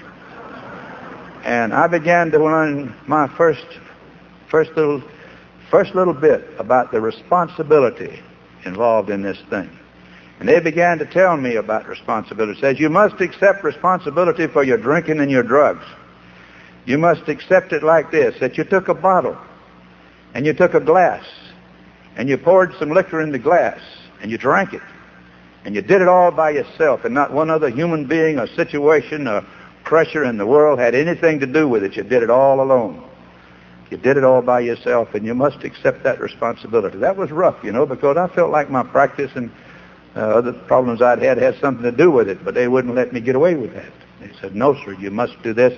[1.45, 3.65] And I began to learn my first
[4.56, 5.03] first little,
[5.70, 8.22] first little bit about the responsibility
[8.64, 9.70] involved in this thing.
[10.39, 12.58] And they began to tell me about responsibility.
[12.58, 15.84] It says, you must accept responsibility for your drinking and your drugs.
[16.86, 19.38] You must accept it like this, that you took a bottle
[20.34, 21.26] and you took a glass
[22.16, 23.82] and you poured some liquor in the glass
[24.22, 24.84] and you drank it
[25.66, 29.28] and you did it all by yourself and not one other human being or situation
[29.28, 29.45] or
[29.84, 31.97] pressure in the world had anything to do with it.
[31.97, 33.06] You did it all alone.
[33.91, 36.97] You did it all by yourself, and you must accept that responsibility.
[36.97, 39.51] That was rough, you know, because I felt like my practice and
[40.15, 43.13] uh, other problems I'd had had something to do with it, but they wouldn't let
[43.13, 43.91] me get away with that.
[44.21, 45.77] They said, no, sir, you must do this.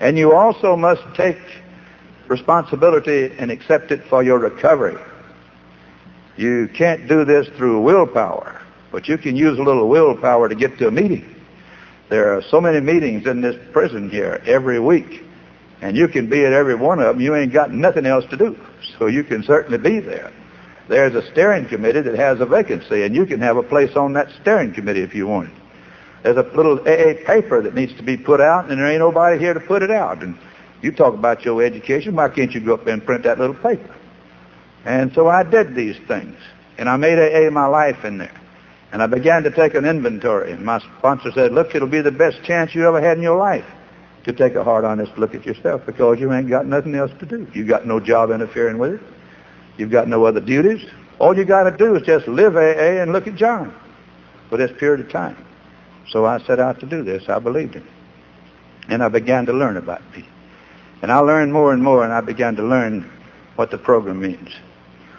[0.00, 1.38] And you also must take
[2.26, 4.98] responsibility and accept it for your recovery.
[6.36, 8.60] You can't do this through willpower,
[8.92, 11.34] but you can use a little willpower to get to a meeting.
[12.10, 15.24] There are so many meetings in this prison here every week,
[15.80, 17.20] and you can be at every one of them.
[17.20, 18.58] You ain't got nothing else to do,
[18.98, 20.32] so you can certainly be there.
[20.88, 24.14] There's a steering committee that has a vacancy, and you can have a place on
[24.14, 25.54] that steering committee if you want it.
[26.22, 29.38] There's a little AA paper that needs to be put out, and there ain't nobody
[29.38, 30.22] here to put it out.
[30.22, 30.36] And
[30.82, 32.16] you talk about your education.
[32.16, 33.94] Why can't you go up there and print that little paper?
[34.84, 36.36] And so I did these things,
[36.78, 38.34] and I made AA my life in there.
[38.90, 40.50] And I began to take an inventory.
[40.52, 43.36] And my sponsor said, look, it'll be the best chance you ever had in your
[43.36, 43.66] life
[44.28, 47.24] to take a hard, honest look at yourself because you ain't got nothing else to
[47.24, 47.48] do.
[47.54, 49.00] You got no job interfering with it.
[49.78, 50.86] You've got no other duties.
[51.18, 53.74] All you got to do is just live AA and look at John
[54.50, 55.36] for this period of time.
[56.10, 57.26] So I set out to do this.
[57.30, 57.88] I believed in it.
[58.90, 60.28] And I began to learn about me.
[61.00, 63.10] And I learned more and more, and I began to learn
[63.56, 64.50] what the program means.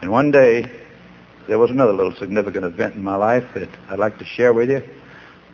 [0.01, 0.70] And one day,
[1.47, 4.70] there was another little significant event in my life that I'd like to share with
[4.70, 4.84] you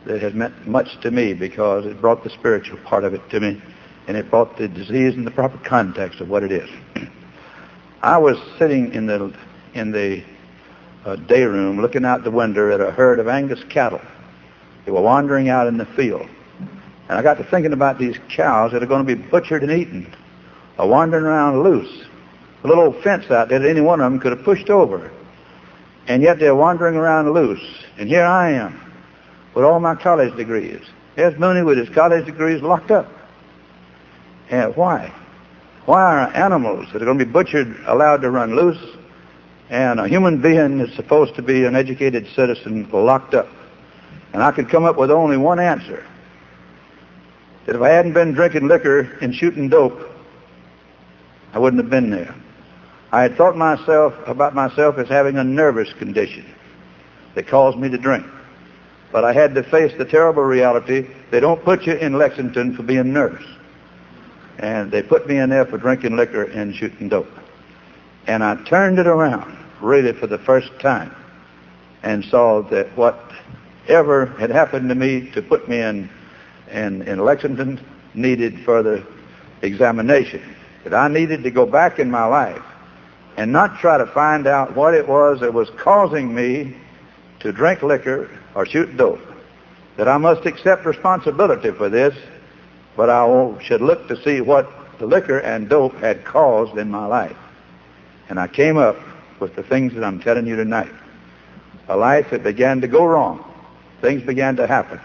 [0.06, 3.40] that has meant much to me because it brought the spiritual part of it to
[3.40, 3.60] me,
[4.06, 6.70] and it brought the disease in the proper context of what it is.
[8.02, 9.34] I was sitting in the
[9.74, 10.22] in the
[11.04, 14.00] uh, day room looking out the window at a herd of Angus cattle.
[14.84, 16.28] They were wandering out in the field.
[17.08, 19.72] And I got to thinking about these cows that are going to be butchered and
[19.72, 20.12] eaten,
[20.78, 22.04] are wandering around loose.
[22.64, 25.10] A little fence out there that any one of them could have pushed over.
[26.08, 27.62] And yet they're wandering around loose.
[27.98, 28.85] And here I am
[29.56, 30.82] with all my college degrees.
[31.16, 33.10] There's Mooney with his college degrees locked up.
[34.50, 35.12] And why?
[35.86, 38.78] Why are animals that are going to be butchered allowed to run loose
[39.70, 43.48] and a human being is supposed to be an educated citizen locked up?
[44.34, 46.06] And I could come up with only one answer.
[47.64, 49.98] That if I hadn't been drinking liquor and shooting dope,
[51.54, 52.34] I wouldn't have been there.
[53.10, 56.44] I had thought myself about myself as having a nervous condition
[57.34, 58.26] that caused me to drink.
[59.12, 62.82] But I had to face the terrible reality they don't put you in Lexington for
[62.82, 63.44] being nervous.
[64.58, 67.30] And they put me in there for drinking liquor and shooting dope.
[68.26, 71.14] And I turned it around, really for the first time,
[72.02, 76.10] and saw that whatever had happened to me to put me in,
[76.70, 77.80] in, in Lexington
[78.14, 79.04] needed further
[79.62, 80.42] examination.
[80.84, 82.62] That I needed to go back in my life
[83.36, 86.74] and not try to find out what it was that was causing me
[87.46, 89.20] to drink liquor or shoot dope.
[89.96, 92.14] That I must accept responsibility for this,
[92.96, 94.68] but I should look to see what
[94.98, 97.36] the liquor and dope had caused in my life.
[98.28, 98.96] And I came up
[99.38, 100.90] with the things that I'm telling you tonight.
[101.88, 103.44] A life that began to go wrong.
[104.00, 105.00] Things began to happen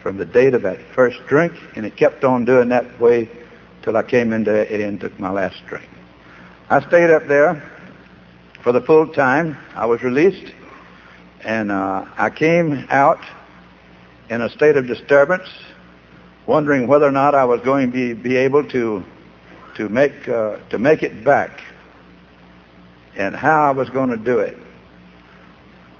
[0.00, 3.28] from the date of that first drink, and it kept on doing that way
[3.82, 5.88] till I came into it and took my last drink.
[6.70, 7.68] I stayed up there
[8.62, 9.58] for the full time.
[9.74, 10.52] I was released,
[11.44, 13.20] and uh, I came out
[14.30, 15.48] in a state of disturbance,
[16.46, 19.04] wondering whether or not I was going to be, be able to
[19.76, 21.60] to make uh, to make it back,
[23.16, 24.56] and how I was going to do it.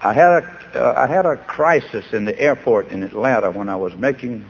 [0.01, 3.77] I had a uh, I had a crisis in the airport in Atlanta when I
[3.77, 4.49] was making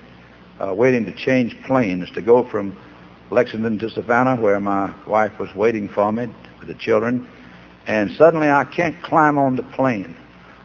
[0.60, 2.76] uh, waiting to change planes to go from
[3.30, 6.28] Lexington to Savannah, where my wife was waiting for me
[6.58, 7.28] with the children.
[7.86, 10.16] And suddenly I can't climb on the plane.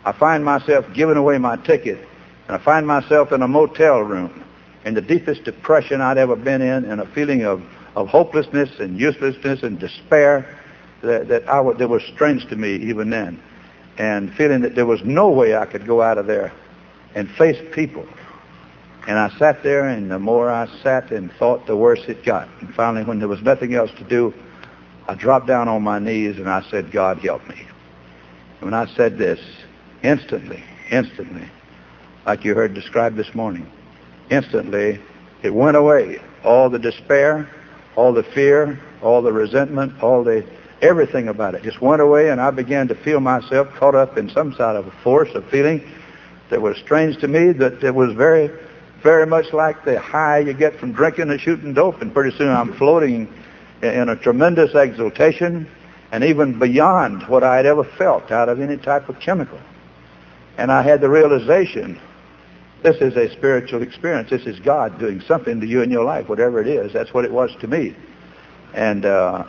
[0.06, 2.00] I find myself giving away my ticket,
[2.48, 4.44] and I find myself in a motel room
[4.86, 7.62] in the deepest depression I'd ever been in, and a feeling of,
[7.96, 10.58] of hopelessness and uselessness and despair
[11.02, 13.42] that, that, I w- that was strange to me even then,
[13.98, 16.54] and feeling that there was no way I could go out of there
[17.16, 18.06] and face people
[19.10, 22.48] and I sat there, and the more I sat and thought, the worse it got.
[22.62, 24.32] And finally, when there was nothing else to do,
[25.08, 27.56] I dropped down on my knees and I said, God, help me.
[28.60, 29.40] And when I said this,
[30.04, 31.48] instantly, instantly,
[32.26, 33.70] like you heard described this morning,
[34.30, 35.00] instantly,
[35.44, 36.20] it went away.
[36.44, 37.50] All the despair,
[37.96, 40.46] all the fear, all the resentment, all the
[40.82, 44.30] everything about it just went away, and I began to feel myself caught up in
[44.30, 45.82] some sort of a force, a feeling
[46.50, 48.50] that was strange to me, that it was very
[49.02, 52.50] very much like the high you get from drinking and shooting dope, and pretty soon
[52.50, 53.34] I'm floating
[53.82, 55.70] in a tremendous exultation
[56.12, 59.60] and even beyond what I had ever felt out of any type of chemical.
[60.60, 61.98] And I had the realization
[62.84, 64.30] this is a spiritual experience.
[64.30, 66.92] This is God doing something to you in your life, whatever it is.
[66.92, 67.96] That's what it was to me.
[68.74, 69.46] And uh,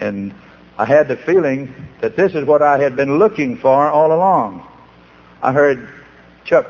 [0.00, 0.34] And
[0.78, 4.66] I had the feeling that this is what I had been looking for all along.
[5.42, 5.86] I heard
[6.46, 6.66] Chuck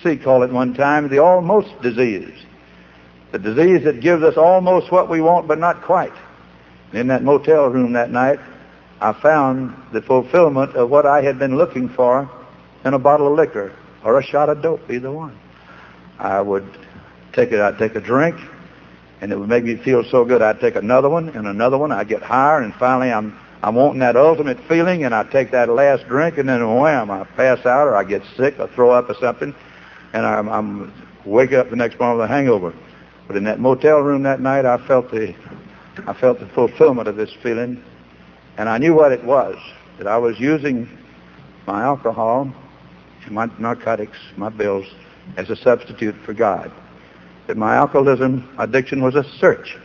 [0.00, 2.38] C call it one time the almost disease.
[3.32, 6.14] The disease that gives us almost what we want but not quite.
[6.92, 8.38] In that motel room that night,
[9.00, 12.30] I found the fulfillment of what I had been looking for
[12.84, 13.72] in a bottle of liquor
[14.04, 15.38] or a shot of dope, either one.
[16.18, 16.66] I would
[17.32, 18.36] take it, I'd take a drink,
[19.20, 20.42] and it would make me feel so good.
[20.42, 21.92] I'd take another one and another one.
[21.92, 25.70] I'd get higher, and finally I'm I'm wanting that ultimate feeling, and I take that
[25.70, 29.08] last drink, and then wham, I pass out, or I get sick, or throw up,
[29.08, 29.54] or something,
[30.12, 30.92] and I'm, I'm
[31.24, 32.74] wake up the next morning with a hangover.
[33.26, 35.34] But in that motel room that night, I felt the
[36.06, 37.82] I felt the fulfillment of this feeling,
[38.58, 39.56] and I knew what it was
[39.96, 40.86] that I was using
[41.66, 42.52] my alcohol,
[43.30, 44.86] my narcotics, my bills
[45.36, 46.70] as a substitute for God
[47.46, 49.76] that my alcoholism addiction was a search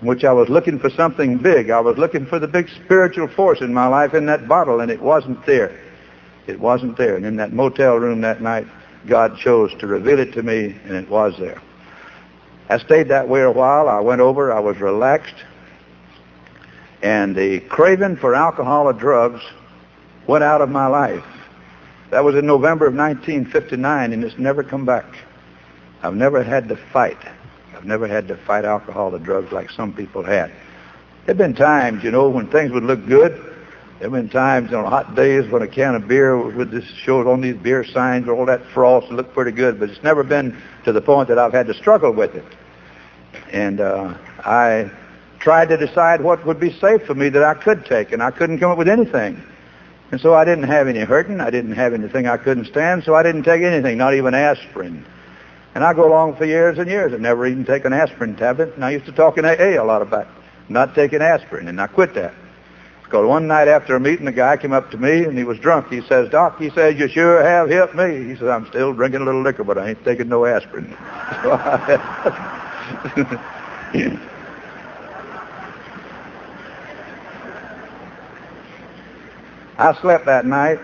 [0.00, 1.70] in which I was looking for something big.
[1.70, 4.90] I was looking for the big spiritual force in my life in that bottle, and
[4.90, 5.80] it wasn't there.
[6.46, 7.16] It wasn't there.
[7.16, 8.66] And in that motel room that night,
[9.06, 11.60] God chose to reveal it to me, and it was there.
[12.68, 13.88] I stayed that way a while.
[13.88, 14.52] I went over.
[14.52, 15.36] I was relaxed.
[17.02, 19.42] And the craving for alcohol or drugs
[20.26, 21.24] went out of my life.
[22.14, 25.16] That was in November of 1959, and it's never come back.
[26.00, 27.18] I've never had to fight.
[27.74, 30.50] I've never had to fight alcohol or drugs like some people had.
[30.50, 33.32] There have been times, you know, when things would look good.
[33.32, 37.26] There have been times on hot days when a can of beer with this shows
[37.26, 40.92] on these beer signs, all that frost looked pretty good, but it's never been to
[40.92, 42.44] the point that I've had to struggle with it.
[43.50, 44.88] And uh, I
[45.40, 48.30] tried to decide what would be safe for me that I could take, and I
[48.30, 49.42] couldn't come up with anything.
[50.14, 51.40] And so I didn't have any hurting.
[51.40, 55.04] I didn't have anything I couldn't stand, so I didn't take anything, not even aspirin.
[55.74, 58.76] And I go along for years and years and never even take an aspirin tablet.
[58.76, 60.28] And I used to talk in AA a lot about
[60.68, 62.32] not taking aspirin, and I quit that.
[63.02, 65.58] Because one night after a meeting, a guy came up to me and he was
[65.58, 65.88] drunk.
[65.88, 68.22] He says, Doc, he says, you sure have helped me.
[68.22, 70.96] He says, I'm still drinking a little liquor, but I ain't taking no aspirin.
[79.76, 80.78] I slept that night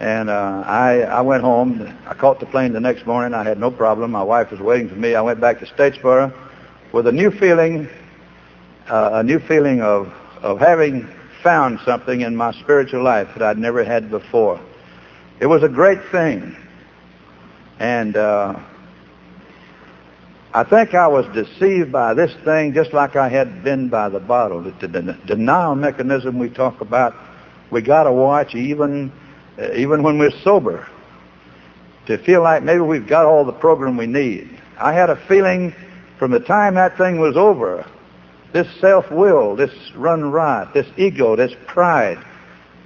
[0.00, 1.96] and uh, I, I went home.
[2.06, 3.34] I caught the plane the next morning.
[3.34, 4.10] I had no problem.
[4.10, 5.14] My wife was waiting for me.
[5.14, 6.32] I went back to Statesboro
[6.92, 7.88] with a new feeling,
[8.88, 11.08] uh, a new feeling of, of having
[11.42, 14.60] found something in my spiritual life that I'd never had before.
[15.38, 16.56] It was a great thing.
[17.78, 18.58] And uh,
[20.54, 24.20] I think I was deceived by this thing just like I had been by the
[24.20, 24.62] bottle.
[24.62, 27.14] The, the, the denial mechanism we talk about,
[27.70, 29.12] we got to watch even
[29.58, 30.86] uh, even when we're sober,
[32.06, 34.48] to feel like maybe we've got all the program we need.
[34.78, 35.74] I had a feeling
[36.18, 37.84] from the time that thing was over,
[38.52, 42.24] this self-will, this run riot, this ego, this pride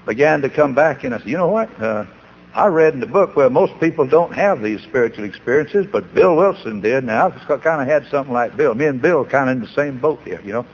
[0.06, 1.22] began to come back in us.
[1.26, 1.68] You know what?
[1.80, 2.06] Uh,
[2.54, 6.36] I read in the book where most people don't have these spiritual experiences, but Bill
[6.36, 7.04] Wilson did.
[7.04, 8.74] Now, I kind of had something like Bill.
[8.74, 10.66] Me and Bill kind of in the same boat here, you know.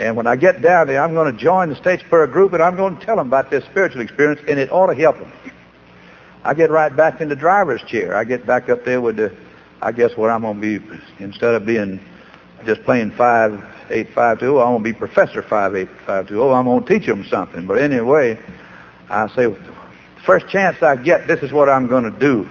[0.00, 2.76] And when I get down there, I'm going to join the Statesboro group, and I'm
[2.76, 5.32] going to tell them about this spiritual experience, and it ought to help them.
[6.44, 8.16] I get right back in the driver's chair.
[8.16, 9.32] I get back up there with the,
[9.80, 12.00] I guess what I'm going to be, instead of being
[12.64, 16.42] just playing five, eight, five, two, I'm going to be Professor five, eight, five, two.
[16.42, 17.66] Oh, I'm going to teach them something.
[17.66, 18.38] But anyway,
[19.08, 19.54] I say,
[20.28, 22.46] first chance I get, this is what I'm going to do.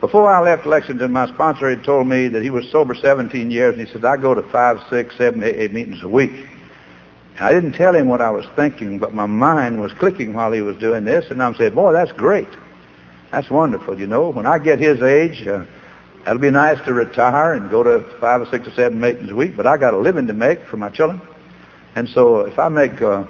[0.00, 3.78] Before I left Lexington, my sponsor had told me that he was sober 17 years,
[3.78, 6.32] and he said, I go to five, six, seven, eight, eight meetings a week.
[7.38, 10.60] I didn't tell him what I was thinking, but my mind was clicking while he
[10.60, 12.48] was doing this, and I'm saying, boy, that's great.
[13.30, 14.30] That's wonderful, you know.
[14.30, 15.64] When I get his age, uh,
[16.24, 19.36] that'll be nice to retire and go to five or six or seven meetings a
[19.36, 21.20] week, but I got a living to make for my children.
[21.94, 23.26] And so if I make uh,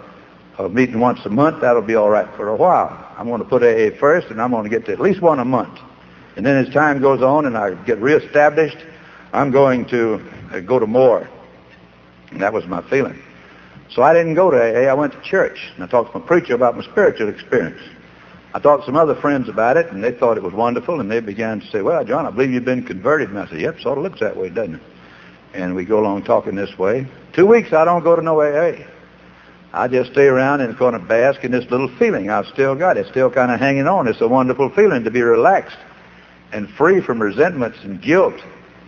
[0.58, 3.14] a meeting once a month, that'll be all right for a while.
[3.16, 5.38] I'm going to put AA first, and I'm going to get to at least one
[5.38, 5.78] a month.
[6.36, 8.78] And then as time goes on and I get reestablished,
[9.32, 11.28] I'm going to uh, go to more.
[12.30, 13.20] And that was my feeling.
[13.90, 14.90] So I didn't go to AA.
[14.90, 15.58] I went to church.
[15.74, 17.80] And I talked to my preacher about my spiritual experience.
[18.54, 21.10] I talked to some other friends about it, and they thought it was wonderful, and
[21.10, 23.28] they began to say, well, John, I believe you've been converted.
[23.30, 24.82] And I said, yep, sort of looks that way, doesn't it?
[25.54, 27.06] And we go along talking this way.
[27.32, 28.84] Two weeks, I don't go to no AA.
[29.72, 32.96] I just stay around and kind of bask in this little feeling I've still got.
[32.96, 34.08] It's still kind of hanging on.
[34.08, 35.76] It's a wonderful feeling to be relaxed
[36.52, 38.40] and free from resentments and guilt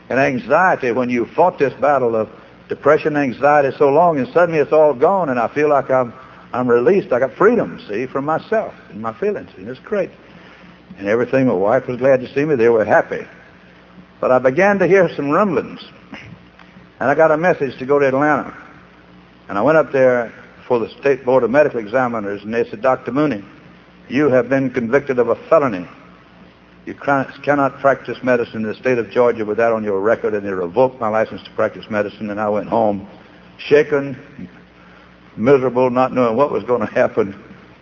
[0.09, 2.31] and anxiety when you fought this battle of
[2.69, 6.15] depression and anxiety so long and suddenly it's all gone and I feel like I'm
[6.53, 7.13] I'm released.
[7.13, 9.51] I got freedom, see, from myself and my feelings.
[9.57, 10.11] And it's great.
[10.99, 12.57] And everything, my wife was glad to see me.
[12.57, 13.27] They were happy.
[14.21, 15.81] But I began to hear some rumblings.
[16.99, 18.55] And I got a message to go to Atlanta.
[19.49, 20.35] And I went up there
[20.71, 23.11] for the State Board of Medical Examiners, and they said, Dr.
[23.11, 23.45] Mooney,
[24.09, 25.85] you have been convicted of a felony.
[26.87, 30.47] You cannot practice medicine in the state of Georgia with that on your record, and
[30.47, 33.09] they revoked my license to practice medicine, and I went home
[33.59, 34.49] shaken,
[35.37, 37.37] miserable, not knowing what was going to happen,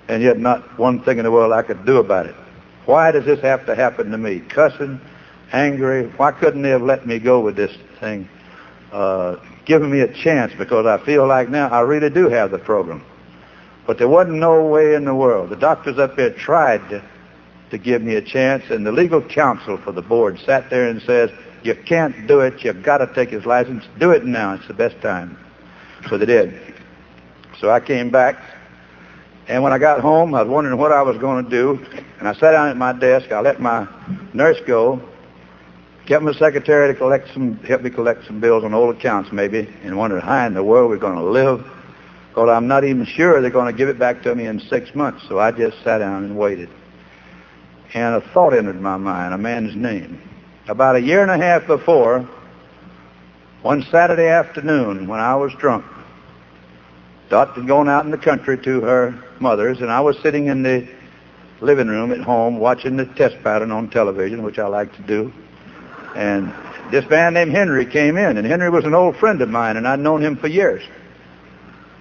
[0.09, 2.35] and yet not one thing in the world I could do about it.
[2.87, 4.41] Why does this have to happen to me?
[4.41, 4.99] Cussing,
[5.53, 6.07] angry.
[6.17, 8.31] Why couldn't they have let me go with this thing?
[8.91, 9.37] Uh,
[9.69, 13.05] giving me a chance because I feel like now I really do have the program.
[13.87, 15.51] But there wasn't no way in the world.
[15.51, 17.05] The doctors up there tried to,
[17.71, 21.01] to give me a chance, and the legal counsel for the board sat there and
[21.03, 21.31] says,
[21.63, 22.65] you can't do it.
[22.65, 23.85] You've got to take his license.
[23.99, 24.55] Do it now.
[24.55, 25.39] It's the best time.
[26.09, 26.75] So they did.
[27.61, 28.41] So I came back,
[29.49, 31.85] and when I got home, I was wondering what I was going to do,
[32.19, 33.33] and I sat down at my desk.
[33.33, 33.87] I let my
[34.33, 35.03] nurse go,
[36.09, 39.69] kept my secretary to collect some, help me collect some bills on old accounts maybe,
[39.83, 41.63] and wondered how in the world we're going to live.
[42.31, 44.95] Because I'm not even sure they're going to give it back to me in six
[44.95, 45.29] months.
[45.29, 46.71] So I just sat down and waited.
[47.93, 50.23] And a thought entered my mind, a man's name.
[50.67, 52.27] About a year and a half before,
[53.61, 55.85] one Saturday afternoon when I was drunk,
[57.29, 60.63] Dot had gone out in the country to her mother's, and I was sitting in
[60.63, 60.89] the
[61.61, 65.33] living room at home watching the test pattern on television, which I like to do.
[66.19, 66.53] And
[66.91, 69.87] this man named Henry came in, and Henry was an old friend of mine, and
[69.87, 70.83] I'd known him for years.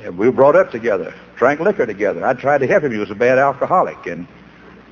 [0.03, 2.25] And we were brought up together, drank liquor together.
[2.25, 2.91] I tried to help him.
[2.91, 4.27] He was a bad alcoholic, and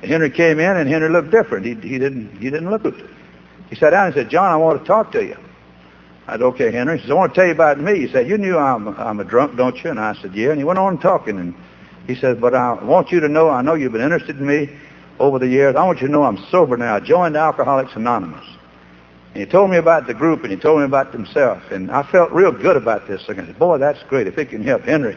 [0.04, 1.66] Henry came in, and Henry looked different.
[1.66, 2.84] He, he didn't he didn't look.
[3.68, 5.36] He sat down and said, "John, I want to talk to you."
[6.28, 8.28] I said, "Okay, Henry." He said, "I want to tell you about me." He said,
[8.28, 10.78] "You knew I'm I'm a drunk, don't you?" And I said, "Yeah." And he went
[10.78, 11.52] on talking, and
[12.06, 13.50] he said, "But I want you to know.
[13.50, 14.70] I know you've been interested in me
[15.18, 15.74] over the years.
[15.74, 16.94] I want you to know I'm sober now.
[16.94, 18.55] I joined Alcoholics Anonymous."
[19.36, 22.10] And he told me about the group, and he told me about himself, and I
[22.10, 23.22] felt real good about this.
[23.28, 24.26] I said, boy, that's great.
[24.26, 25.14] If it can help Henry,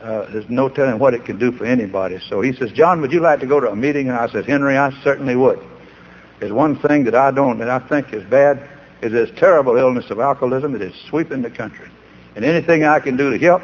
[0.00, 2.20] uh, there's no telling what it can do for anybody.
[2.28, 4.08] So he says, John, would you like to go to a meeting?
[4.08, 5.58] And I said, Henry, I certainly would.
[6.38, 8.70] There's one thing that I don't, that I think is bad,
[9.02, 11.88] is this terrible illness of alcoholism that is sweeping the country.
[12.36, 13.62] And anything I can do to help,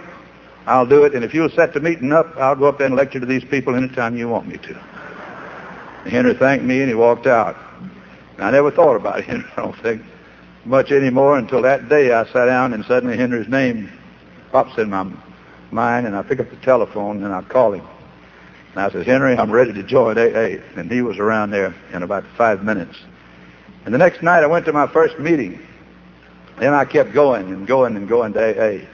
[0.67, 1.15] I'll do it.
[1.15, 3.45] And if you'll set the meeting up, I'll go up there and lecture to these
[3.45, 4.75] people anytime you want me to.
[6.03, 7.70] And Henry thanked me, and he walked out.
[8.41, 10.03] I never thought about Henry, I don't think,
[10.65, 13.91] much anymore until that day I sat down and suddenly Henry's name
[14.53, 15.11] pops in my
[15.71, 17.87] mind and I pick up the telephone and I call him.
[18.73, 20.63] And I said, Henry, I'm ready to join AA.
[20.77, 22.97] And he was around there in about five minutes.
[23.85, 25.61] And the next night I went to my first meeting.
[26.59, 28.87] Then I kept going and going and going to AA.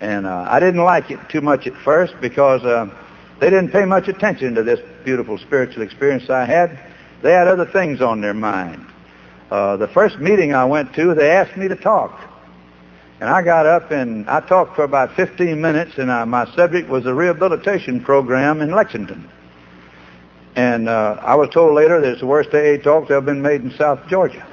[0.00, 2.90] And uh, I didn't like it too much at first because uh,
[3.40, 6.78] they didn't pay much attention to this beautiful spiritual experience I had.
[7.24, 8.84] They had other things on their mind.
[9.50, 12.20] Uh, the first meeting I went to, they asked me to talk.
[13.18, 16.86] And I got up and I talked for about 15 minutes, and I, my subject
[16.90, 19.26] was a rehabilitation program in Lexington.
[20.54, 23.40] And uh, I was told later that it's the worst AA talk that ever been
[23.40, 24.46] made in South Georgia.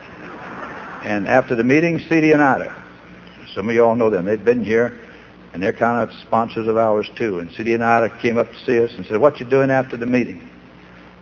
[1.03, 2.73] And after the meeting, CD and Ida,
[3.53, 4.23] some of you all know them.
[4.23, 4.97] they've been here,
[5.51, 7.39] and they're kind of sponsors of ours too.
[7.39, 9.97] And CD and Ida came up to see us and said, "What you doing after
[9.97, 10.47] the meeting?"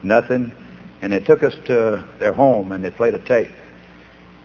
[0.04, 0.54] Nothing.
[1.02, 3.52] And they took us to their home and they played a tape.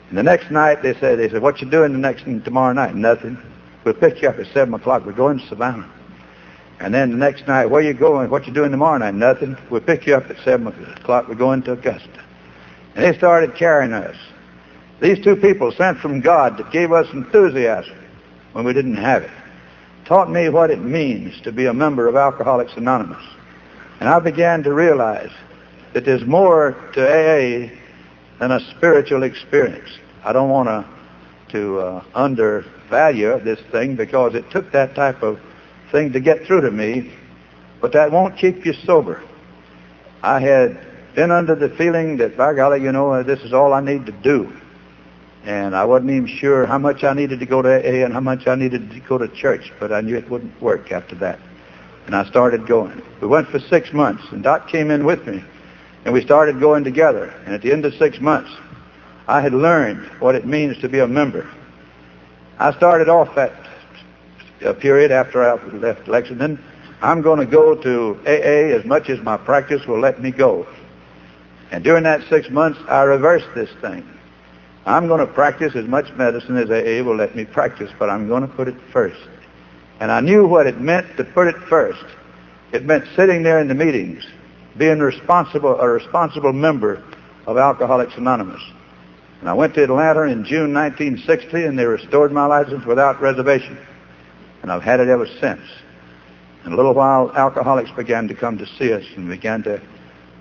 [0.09, 2.95] And the next night they said, they said, what you doing the next tomorrow night?
[2.95, 3.39] Nothing.
[3.85, 5.05] We'll pick you up at seven o'clock.
[5.05, 5.91] We're going to Savannah.
[6.81, 8.31] And then the next night, where you going?
[8.31, 9.15] What you doing tomorrow night?
[9.15, 9.57] Nothing.
[9.71, 11.29] We'll pick you up at seven o'clock.
[11.29, 12.25] We're going to Augusta.
[12.95, 14.17] And they started carrying us.
[15.01, 17.97] These two people sent from God that gave us enthusiasm
[18.53, 19.31] when we didn't have it.
[20.05, 23.25] Taught me what it means to be a member of Alcoholics Anonymous.
[24.01, 25.31] And I began to realize
[25.95, 27.71] that there's more to AA
[28.39, 29.89] than a spiritual experience.
[30.25, 30.85] I don't want to
[31.55, 35.39] to uh, undervalue this thing because it took that type of
[35.93, 37.13] thing to get through to me,
[37.81, 39.23] but that won't keep you sober.
[40.21, 40.85] I had
[41.15, 44.13] been under the feeling that, by golly, you know, this is all I need to
[44.13, 44.53] do.
[45.45, 48.21] And I wasn't even sure how much I needed to go to AA and how
[48.21, 51.39] much I needed to go to church, but I knew it wouldn't work after that.
[52.07, 53.01] And I started going.
[53.21, 55.45] We went for six months, and Doc came in with me.
[56.05, 57.35] And we started going together.
[57.45, 58.51] And at the end of six months,
[59.27, 61.51] I had learned what it means to be a member.
[62.59, 63.53] I started off that
[64.65, 66.63] uh, period after I left Lexington.
[67.01, 70.67] I'm going to go to AA as much as my practice will let me go.
[71.71, 74.09] And during that six months, I reversed this thing.
[74.87, 78.29] I'm going to practice as much medicine as AA will let me practice, but I'm
[78.29, 79.21] going to put it first.
[80.01, 82.05] And I knew what it meant to put it first.
[82.73, 84.25] It meant sitting there in the meetings
[84.77, 87.03] being responsible, a responsible member
[87.47, 88.63] of Alcoholics Anonymous.
[89.41, 93.79] And I went to Atlanta in June 1960, and they restored my license without reservation.
[94.63, 95.61] And I've had it ever since.
[96.65, 99.81] In a little while, alcoholics began to come to see us and began to,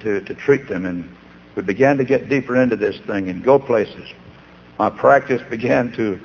[0.01, 0.85] to, to treat them.
[0.85, 1.13] And
[1.55, 4.09] we began to get deeper into this thing and go places.
[4.79, 6.19] My practice began to,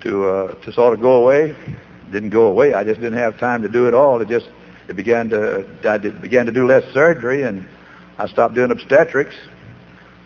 [0.00, 1.54] to, uh, to sort of go away.
[2.10, 2.72] Didn't go away.
[2.72, 4.20] I just didn't have time to do it all.
[4.22, 4.48] It just,
[4.88, 7.66] it began to, I did, began to do less surgery and
[8.18, 9.34] I stopped doing obstetrics.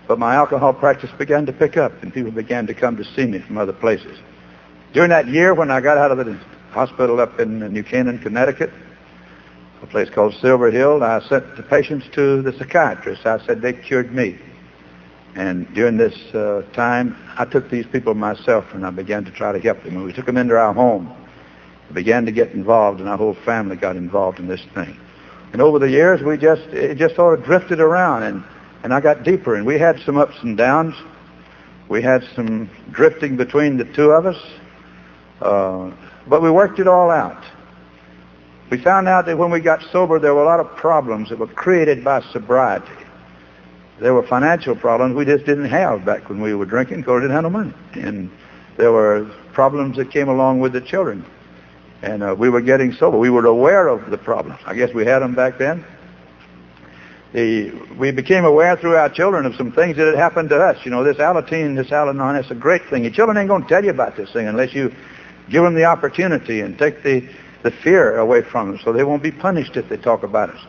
[0.09, 3.27] But my alcohol practice began to pick up and people began to come to see
[3.27, 4.19] me from other places.
[4.93, 6.39] During that year when I got out of the
[6.71, 8.71] hospital up in New Canaan, Connecticut,
[9.83, 13.27] a place called Silver Hill, I sent the patients to the psychiatrist.
[13.27, 14.39] I said they cured me.
[15.35, 19.53] And during this uh, time, I took these people myself and I began to try
[19.53, 19.97] to help them.
[19.97, 21.15] And we took them into our home.
[21.89, 24.99] We began to get involved and our whole family got involved in this thing.
[25.53, 28.45] And over the years, we just, it just sort of drifted around and,
[28.83, 30.95] and I got deeper and we had some ups and downs.
[31.89, 34.43] We had some drifting between the two of us.
[35.41, 35.93] Uh,
[36.27, 37.43] but we worked it all out.
[38.71, 41.39] We found out that when we got sober, there were a lot of problems that
[41.39, 42.91] were created by sobriety.
[44.01, 47.21] There were financial problems we just didn't have back when we were drinking because we
[47.23, 47.75] didn't have no money.
[47.95, 48.31] And
[48.77, 51.25] there were problems that came along with the children.
[52.03, 53.19] And uh, we were getting sober.
[53.19, 54.61] We were aware of the problems.
[54.67, 55.85] I guess we had them back then.
[57.33, 60.85] The, we became aware through our children of some things that had happened to us.
[60.85, 63.05] You know, this Alateen, this Al-Anon, that's a great thing.
[63.05, 64.95] Your children ain't going to tell you about this thing unless you
[65.51, 67.29] give them the opportunity and take the,
[67.63, 70.61] the fear away from them so they won't be punished if they talk about us.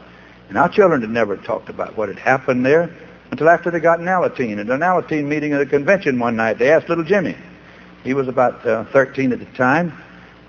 [0.50, 2.90] And our children had never talked about what had happened there
[3.32, 4.60] until after they got an Alateen.
[4.60, 7.36] At an Alateen meeting at a convention one night, they asked little Jimmy.
[8.04, 9.94] He was about uh, 13 at the time.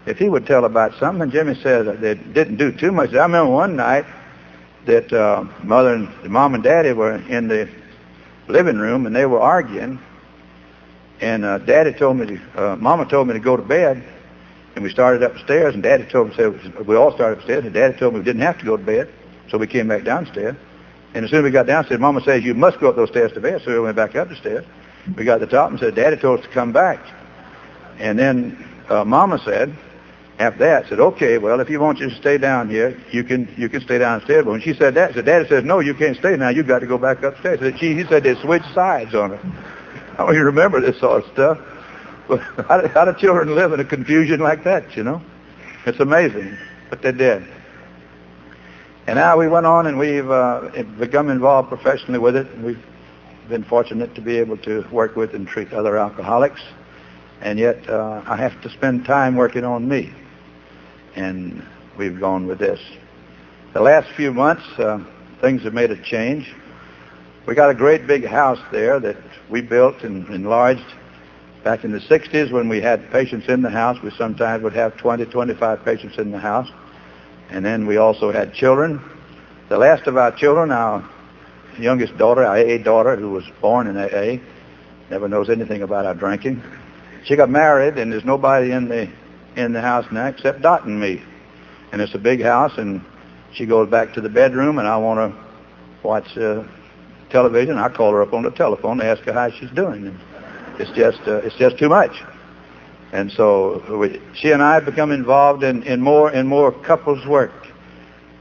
[0.08, 3.12] If he would tell about something, Jimmy said they didn't do too much.
[3.12, 4.06] I remember one night
[4.86, 7.68] that uh, mother and mom and daddy were in the
[8.48, 10.00] living room and they were arguing.
[11.20, 14.02] And uh, daddy told me, to, uh, mama told me to go to bed.
[14.74, 17.98] And we started upstairs, and Daddy told me, said, we all started upstairs, and Daddy
[17.98, 19.12] told me we didn't have to go to bed.
[19.50, 20.56] So we came back downstairs.
[21.14, 23.32] And as soon as we got downstairs, Mama says, you must go up those stairs
[23.32, 23.60] to bed.
[23.62, 24.64] So we went back up the stairs.
[25.16, 27.00] We got to the top and said, Daddy told us to come back.
[27.98, 29.76] And then uh, Mama said,
[30.38, 33.24] after that, I said, okay, well, if you want you to stay down here, you
[33.24, 34.44] can you can stay downstairs.
[34.44, 36.48] But when she said that, said, Daddy says, no, you can't stay now.
[36.48, 37.58] You've got to go back upstairs.
[37.78, 39.40] She, he said they switched sides on her.
[40.12, 41.58] I don't even remember this sort of stuff.
[42.68, 45.22] how, do, how do children live in a confusion like that, you know?
[45.86, 46.56] It's amazing,
[46.90, 47.46] but they did.
[49.06, 52.46] And now we went on and we've uh, become involved professionally with it.
[52.58, 52.82] We've
[53.48, 56.60] been fortunate to be able to work with and treat other alcoholics.
[57.40, 60.12] And yet uh, I have to spend time working on me.
[61.14, 61.64] And
[61.96, 62.80] we've gone with this.
[63.72, 65.04] The last few months, uh,
[65.40, 66.54] things have made a change.
[67.46, 69.16] We got a great big house there that
[69.48, 70.84] we built and enlarged
[71.64, 74.96] Back in the 60s when we had patients in the house, we sometimes would have
[74.96, 76.70] 20, 25 patients in the house.
[77.50, 79.02] And then we also had children.
[79.68, 81.06] The last of our children, our
[81.78, 84.42] youngest daughter, our AA daughter, who was born in AA,
[85.10, 86.62] never knows anything about our drinking.
[87.24, 89.10] She got married, and there's nobody in the
[89.58, 91.22] in the house now except Dot and me.
[91.92, 93.04] And it's a big house, and
[93.52, 96.64] she goes back to the bedroom, and I want to watch uh,
[97.30, 97.78] television.
[97.78, 100.06] I call her up on the telephone to ask her how she's doing.
[100.06, 100.20] And
[100.78, 102.22] it's just uh, it's just too much.
[103.12, 107.26] And so we, she and I have become involved in, in more and more couples
[107.26, 107.52] work.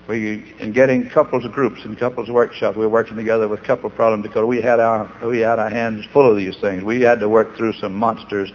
[0.09, 2.77] We in getting couples groups and couples workshops.
[2.77, 6.29] We're working together with couple problems because we had our we had our hands full
[6.29, 6.83] of these things.
[6.83, 8.51] We had to work through some monsters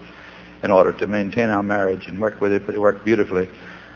[0.62, 3.48] in order to maintain our marriage and work with it, but it worked beautifully.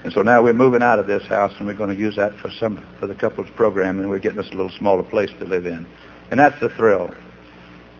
[0.04, 2.36] And so now we're moving out of this house and we're going to use that
[2.38, 5.44] for some for the couples program and we're getting us a little smaller place to
[5.44, 5.86] live in.
[6.30, 7.14] And that's the thrill.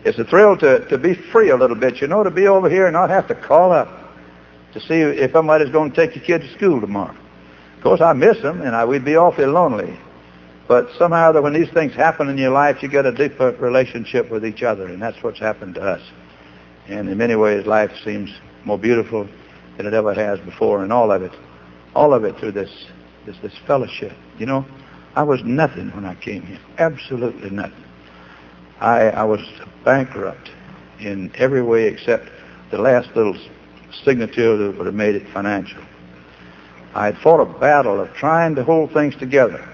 [0.05, 2.69] It's a thrill to, to be free a little bit, you know, to be over
[2.69, 3.89] here and not have to call up
[4.73, 7.15] to see if somebody's going to take your kid to school tomorrow.
[7.77, 9.97] Of course, I miss them, and I, we'd be awfully lonely.
[10.67, 14.45] But somehow when these things happen in your life, you get a deeper relationship with
[14.45, 16.01] each other, and that's what's happened to us.
[16.87, 18.33] And in many ways, life seems
[18.65, 19.27] more beautiful
[19.77, 21.31] than it ever has before, and all of it,
[21.95, 22.87] all of it through this,
[23.25, 24.13] this, this fellowship.
[24.39, 24.65] You know,
[25.15, 27.83] I was nothing when I came here, absolutely nothing.
[28.79, 29.41] I, I was
[29.83, 30.51] bankrupt
[30.99, 32.29] in every way except
[32.71, 33.35] the last little
[34.03, 35.81] signature that would have made it financial.
[36.93, 39.67] I had fought a battle of trying to hold things together.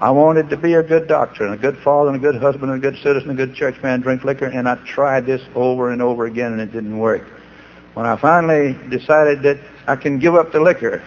[0.00, 2.72] I wanted to be a good doctor and a good father and a good husband
[2.72, 5.90] and a good citizen and a good churchman, drink liquor, and I tried this over
[5.90, 7.24] and over again and it didn't work.
[7.94, 11.02] When I finally decided that I can give up the liquor,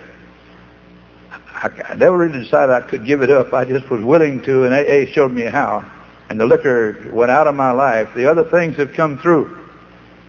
[1.31, 3.53] I, I never really decided I could give it up.
[3.53, 5.89] I just was willing to, and AA showed me how
[6.29, 9.57] and the liquor went out of my life, the other things have come through.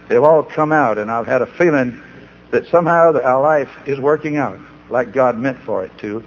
[0.09, 2.01] They've all come out, and I've had a feeling
[2.51, 4.59] that somehow our life is working out.
[4.89, 6.23] like God meant for it to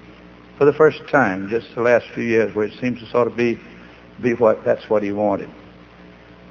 [0.59, 3.35] for the first time, just the last few years, where it seems to sort of
[3.35, 3.59] be,
[4.21, 5.49] be what, that's what he wanted.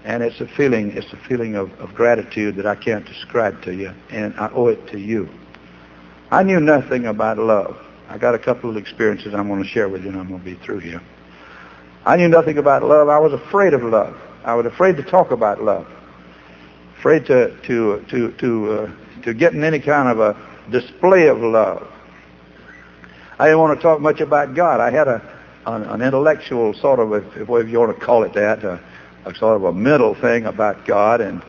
[0.09, 3.75] And it's a feeling, it's a feeling of, of gratitude that I can't describe to
[3.75, 5.29] you, and I owe it to you.
[6.31, 7.77] I knew nothing about love.
[8.07, 10.39] I got a couple of experiences I'm going to share with you, and I'm going
[10.39, 10.99] to be through here.
[12.07, 13.07] I knew nothing about love.
[13.07, 14.19] I was afraid of love.
[14.43, 15.85] I was afraid to talk about love.
[16.97, 18.91] Afraid to to to to uh,
[19.25, 20.35] to get in any kind of a
[20.71, 21.87] display of love.
[23.37, 24.79] I didn't want to talk much about God.
[24.79, 25.21] I had a
[25.67, 28.79] an, an intellectual sort of, if, if you want to call it that, a,
[29.25, 31.41] a sort of a mental thing about God, and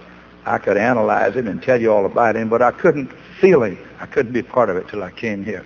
[0.44, 3.78] I could analyze him and tell you all about him, but I couldn't feel him.
[4.00, 5.64] I couldn't be part of it till I came here.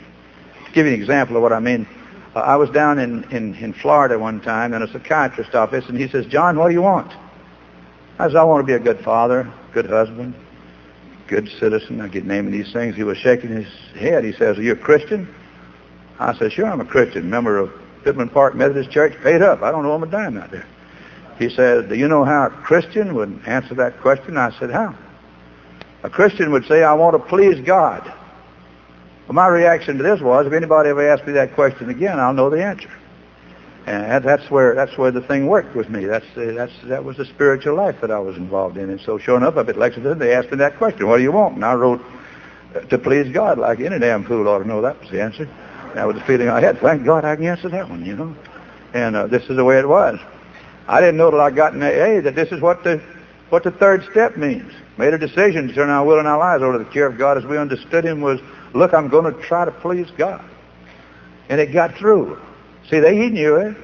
[0.66, 1.86] To give you an example of what I mean,
[2.34, 5.96] uh, I was down in, in, in Florida one time in a psychiatrist's office, and
[5.96, 7.12] he says, John, what do you want?
[8.18, 10.34] I said, I want to be a good father, good husband,
[11.26, 12.00] good citizen.
[12.00, 12.94] I get naming these things.
[12.94, 13.68] He was shaking his
[13.98, 14.24] head.
[14.24, 15.32] He says, are you a Christian?
[16.18, 17.72] I said, sure, I'm a Christian, member of
[18.04, 19.62] Pittman Park Methodist Church, paid up.
[19.62, 20.66] I don't know I'm a dime out there.
[21.38, 24.36] He said, do you know how a Christian would answer that question?
[24.36, 24.94] I said, how?
[26.02, 28.04] A Christian would say, I want to please God.
[29.26, 32.34] Well, my reaction to this was, if anybody ever asked me that question again, I'll
[32.34, 32.90] know the answer.
[33.86, 36.06] And that's where that's where the thing worked with me.
[36.06, 38.88] That's that's that was the spiritual life that I was involved in.
[38.88, 41.32] And so, showing up up at Lexington, they asked me that question: "What do you
[41.32, 42.02] want?" And I wrote,
[42.74, 45.46] uh, "To please God," like any damn fool ought to know that was the answer.
[45.94, 46.80] That was the feeling I had.
[46.80, 48.34] Thank God I can answer that one, you know.
[48.94, 50.18] And uh, this is the way it was.
[50.86, 53.02] I didn't know till I got in AA that this is what the
[53.50, 54.72] what the third step means.
[54.96, 57.18] Made a decision to turn our will and our lives over to the care of
[57.18, 58.40] God as we understood Him was,
[58.72, 60.44] look, I'm going to try to please God.
[61.48, 62.40] And it got through.
[62.88, 63.76] See, they, he knew it,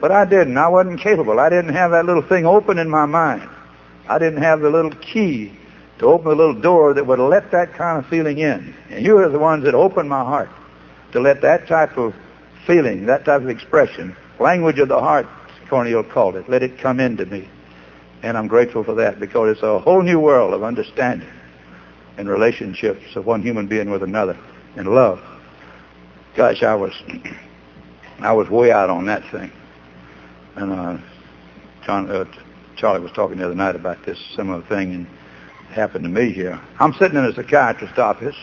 [0.00, 0.56] but I didn't.
[0.56, 1.40] I wasn't capable.
[1.40, 3.48] I didn't have that little thing open in my mind.
[4.08, 5.52] I didn't have the little key
[5.98, 8.74] to open the little door that would let that kind of feeling in.
[8.90, 10.50] And you are the ones that opened my heart
[11.12, 12.14] to let that type of
[12.66, 15.26] feeling, that type of expression, language of the heart,
[15.68, 17.48] Cornel called it, let it come into me.
[18.22, 21.28] And I'm grateful for that because it's a whole new world of understanding
[22.16, 24.36] and relationships of one human being with another
[24.76, 25.20] and love.
[26.34, 26.92] Gosh, I was
[28.20, 29.52] I was way out on that thing.
[30.54, 30.98] And uh,
[31.84, 32.24] John, uh,
[32.76, 36.32] Charlie was talking the other night about this similar thing, and it happened to me
[36.32, 36.58] here.
[36.80, 38.36] I'm sitting in a psychiatrist's office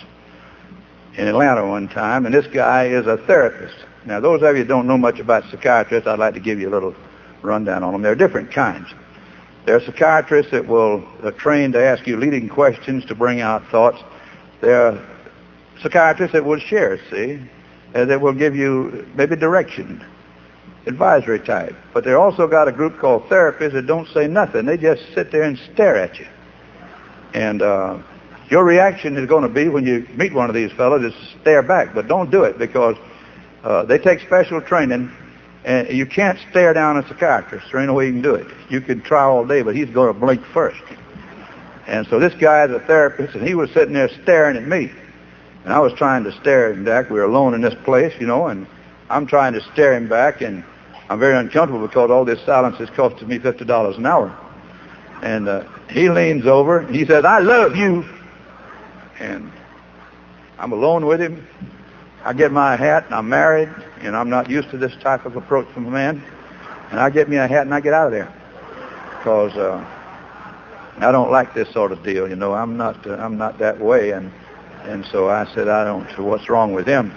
[1.16, 3.76] in Atlanta one time, and this guy is a therapist.
[4.06, 6.70] Now, those of you who don't know much about psychiatrists, I'd like to give you
[6.70, 6.96] a little
[7.44, 8.02] rundown on them.
[8.02, 8.88] There are different kinds.
[9.66, 13.66] There are psychiatrists that will are trained to ask you leading questions to bring out
[13.68, 14.04] thoughts.
[14.62, 15.06] There are
[15.82, 17.40] psychiatrists that will share, see,
[17.94, 20.04] and that will give you maybe direction,
[20.86, 21.76] advisory type.
[21.94, 24.66] But they also got a group called therapists that don't say nothing.
[24.66, 26.28] They just sit there and stare at you.
[27.34, 28.00] And uh,
[28.50, 31.64] your reaction is going to be when you meet one of these fellows is stare
[31.64, 31.94] back.
[31.94, 32.98] But don't do it because
[33.64, 35.12] uh, they take special training.
[35.66, 37.68] And you can't stare down a psychiatrist.
[37.72, 38.48] There ain't no way you can do it.
[38.70, 40.82] You can try all day, but he's going to blink first.
[41.88, 44.92] And so this guy is a therapist, and he was sitting there staring at me.
[45.64, 47.10] And I was trying to stare him back.
[47.10, 48.68] We were alone in this place, you know, and
[49.10, 50.64] I'm trying to stare him back, and
[51.10, 54.38] I'm very uncomfortable because all this silence is costing me $50 an hour.
[55.22, 58.06] And uh, he leans over, and he says, I love you.
[59.20, 59.50] And
[60.60, 61.48] I'm alone with him.
[62.26, 63.70] I get my hat, and I'm married,
[64.04, 66.24] and I'm not used to this type of approach from a man.
[66.92, 68.32] And I get me a hat, and I get out of there
[69.18, 69.84] because uh,
[71.00, 72.30] I don't like this sort of deal.
[72.30, 74.32] You know, I'm not uh, I'm not that way, and
[74.84, 77.14] and so I said, I don't, so what's wrong with him?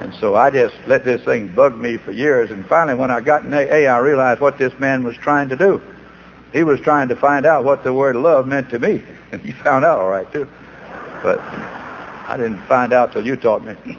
[0.00, 2.50] And so I just let this thing bug me for years.
[2.50, 5.56] And finally, when I got in AA, I realized what this man was trying to
[5.56, 5.80] do.
[6.52, 9.02] He was trying to find out what the word love meant to me.
[9.32, 10.48] And he found out all right, too.
[11.22, 13.98] But I didn't find out till you taught me.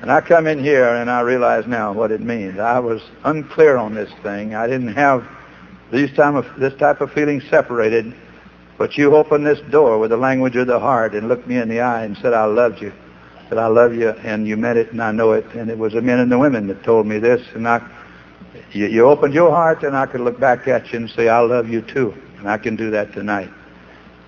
[0.00, 2.58] And I come in here and I realize now what it means.
[2.58, 4.54] I was unclear on this thing.
[4.54, 5.26] I didn't have
[5.90, 8.14] these time of, this type of feeling separated
[8.78, 11.68] but you opened this door with the language of the heart and looked me in
[11.68, 12.92] the eye and said, I loved you.
[13.48, 15.46] That I love you and you meant it and I know it.
[15.54, 17.46] And it was the men and the women that told me this.
[17.54, 17.80] And I,
[18.72, 21.40] you, you opened your heart and I could look back at you and say, I
[21.40, 22.14] love you too.
[22.38, 23.48] And I can do that tonight.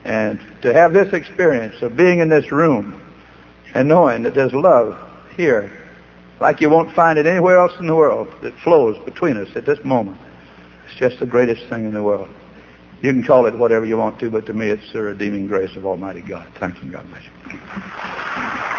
[0.05, 3.03] And to have this experience of being in this room
[3.75, 4.97] and knowing that there's love
[5.39, 5.73] here
[6.41, 9.65] like you won't find it anywhere else in the world that flows between us at
[9.65, 10.19] this moment.
[10.87, 12.29] It's just the greatest thing in the world.
[13.03, 15.77] You can call it whatever you want to, but to me it's the redeeming grace
[15.77, 16.49] of Almighty God.
[16.59, 18.78] Thanks and God bless you.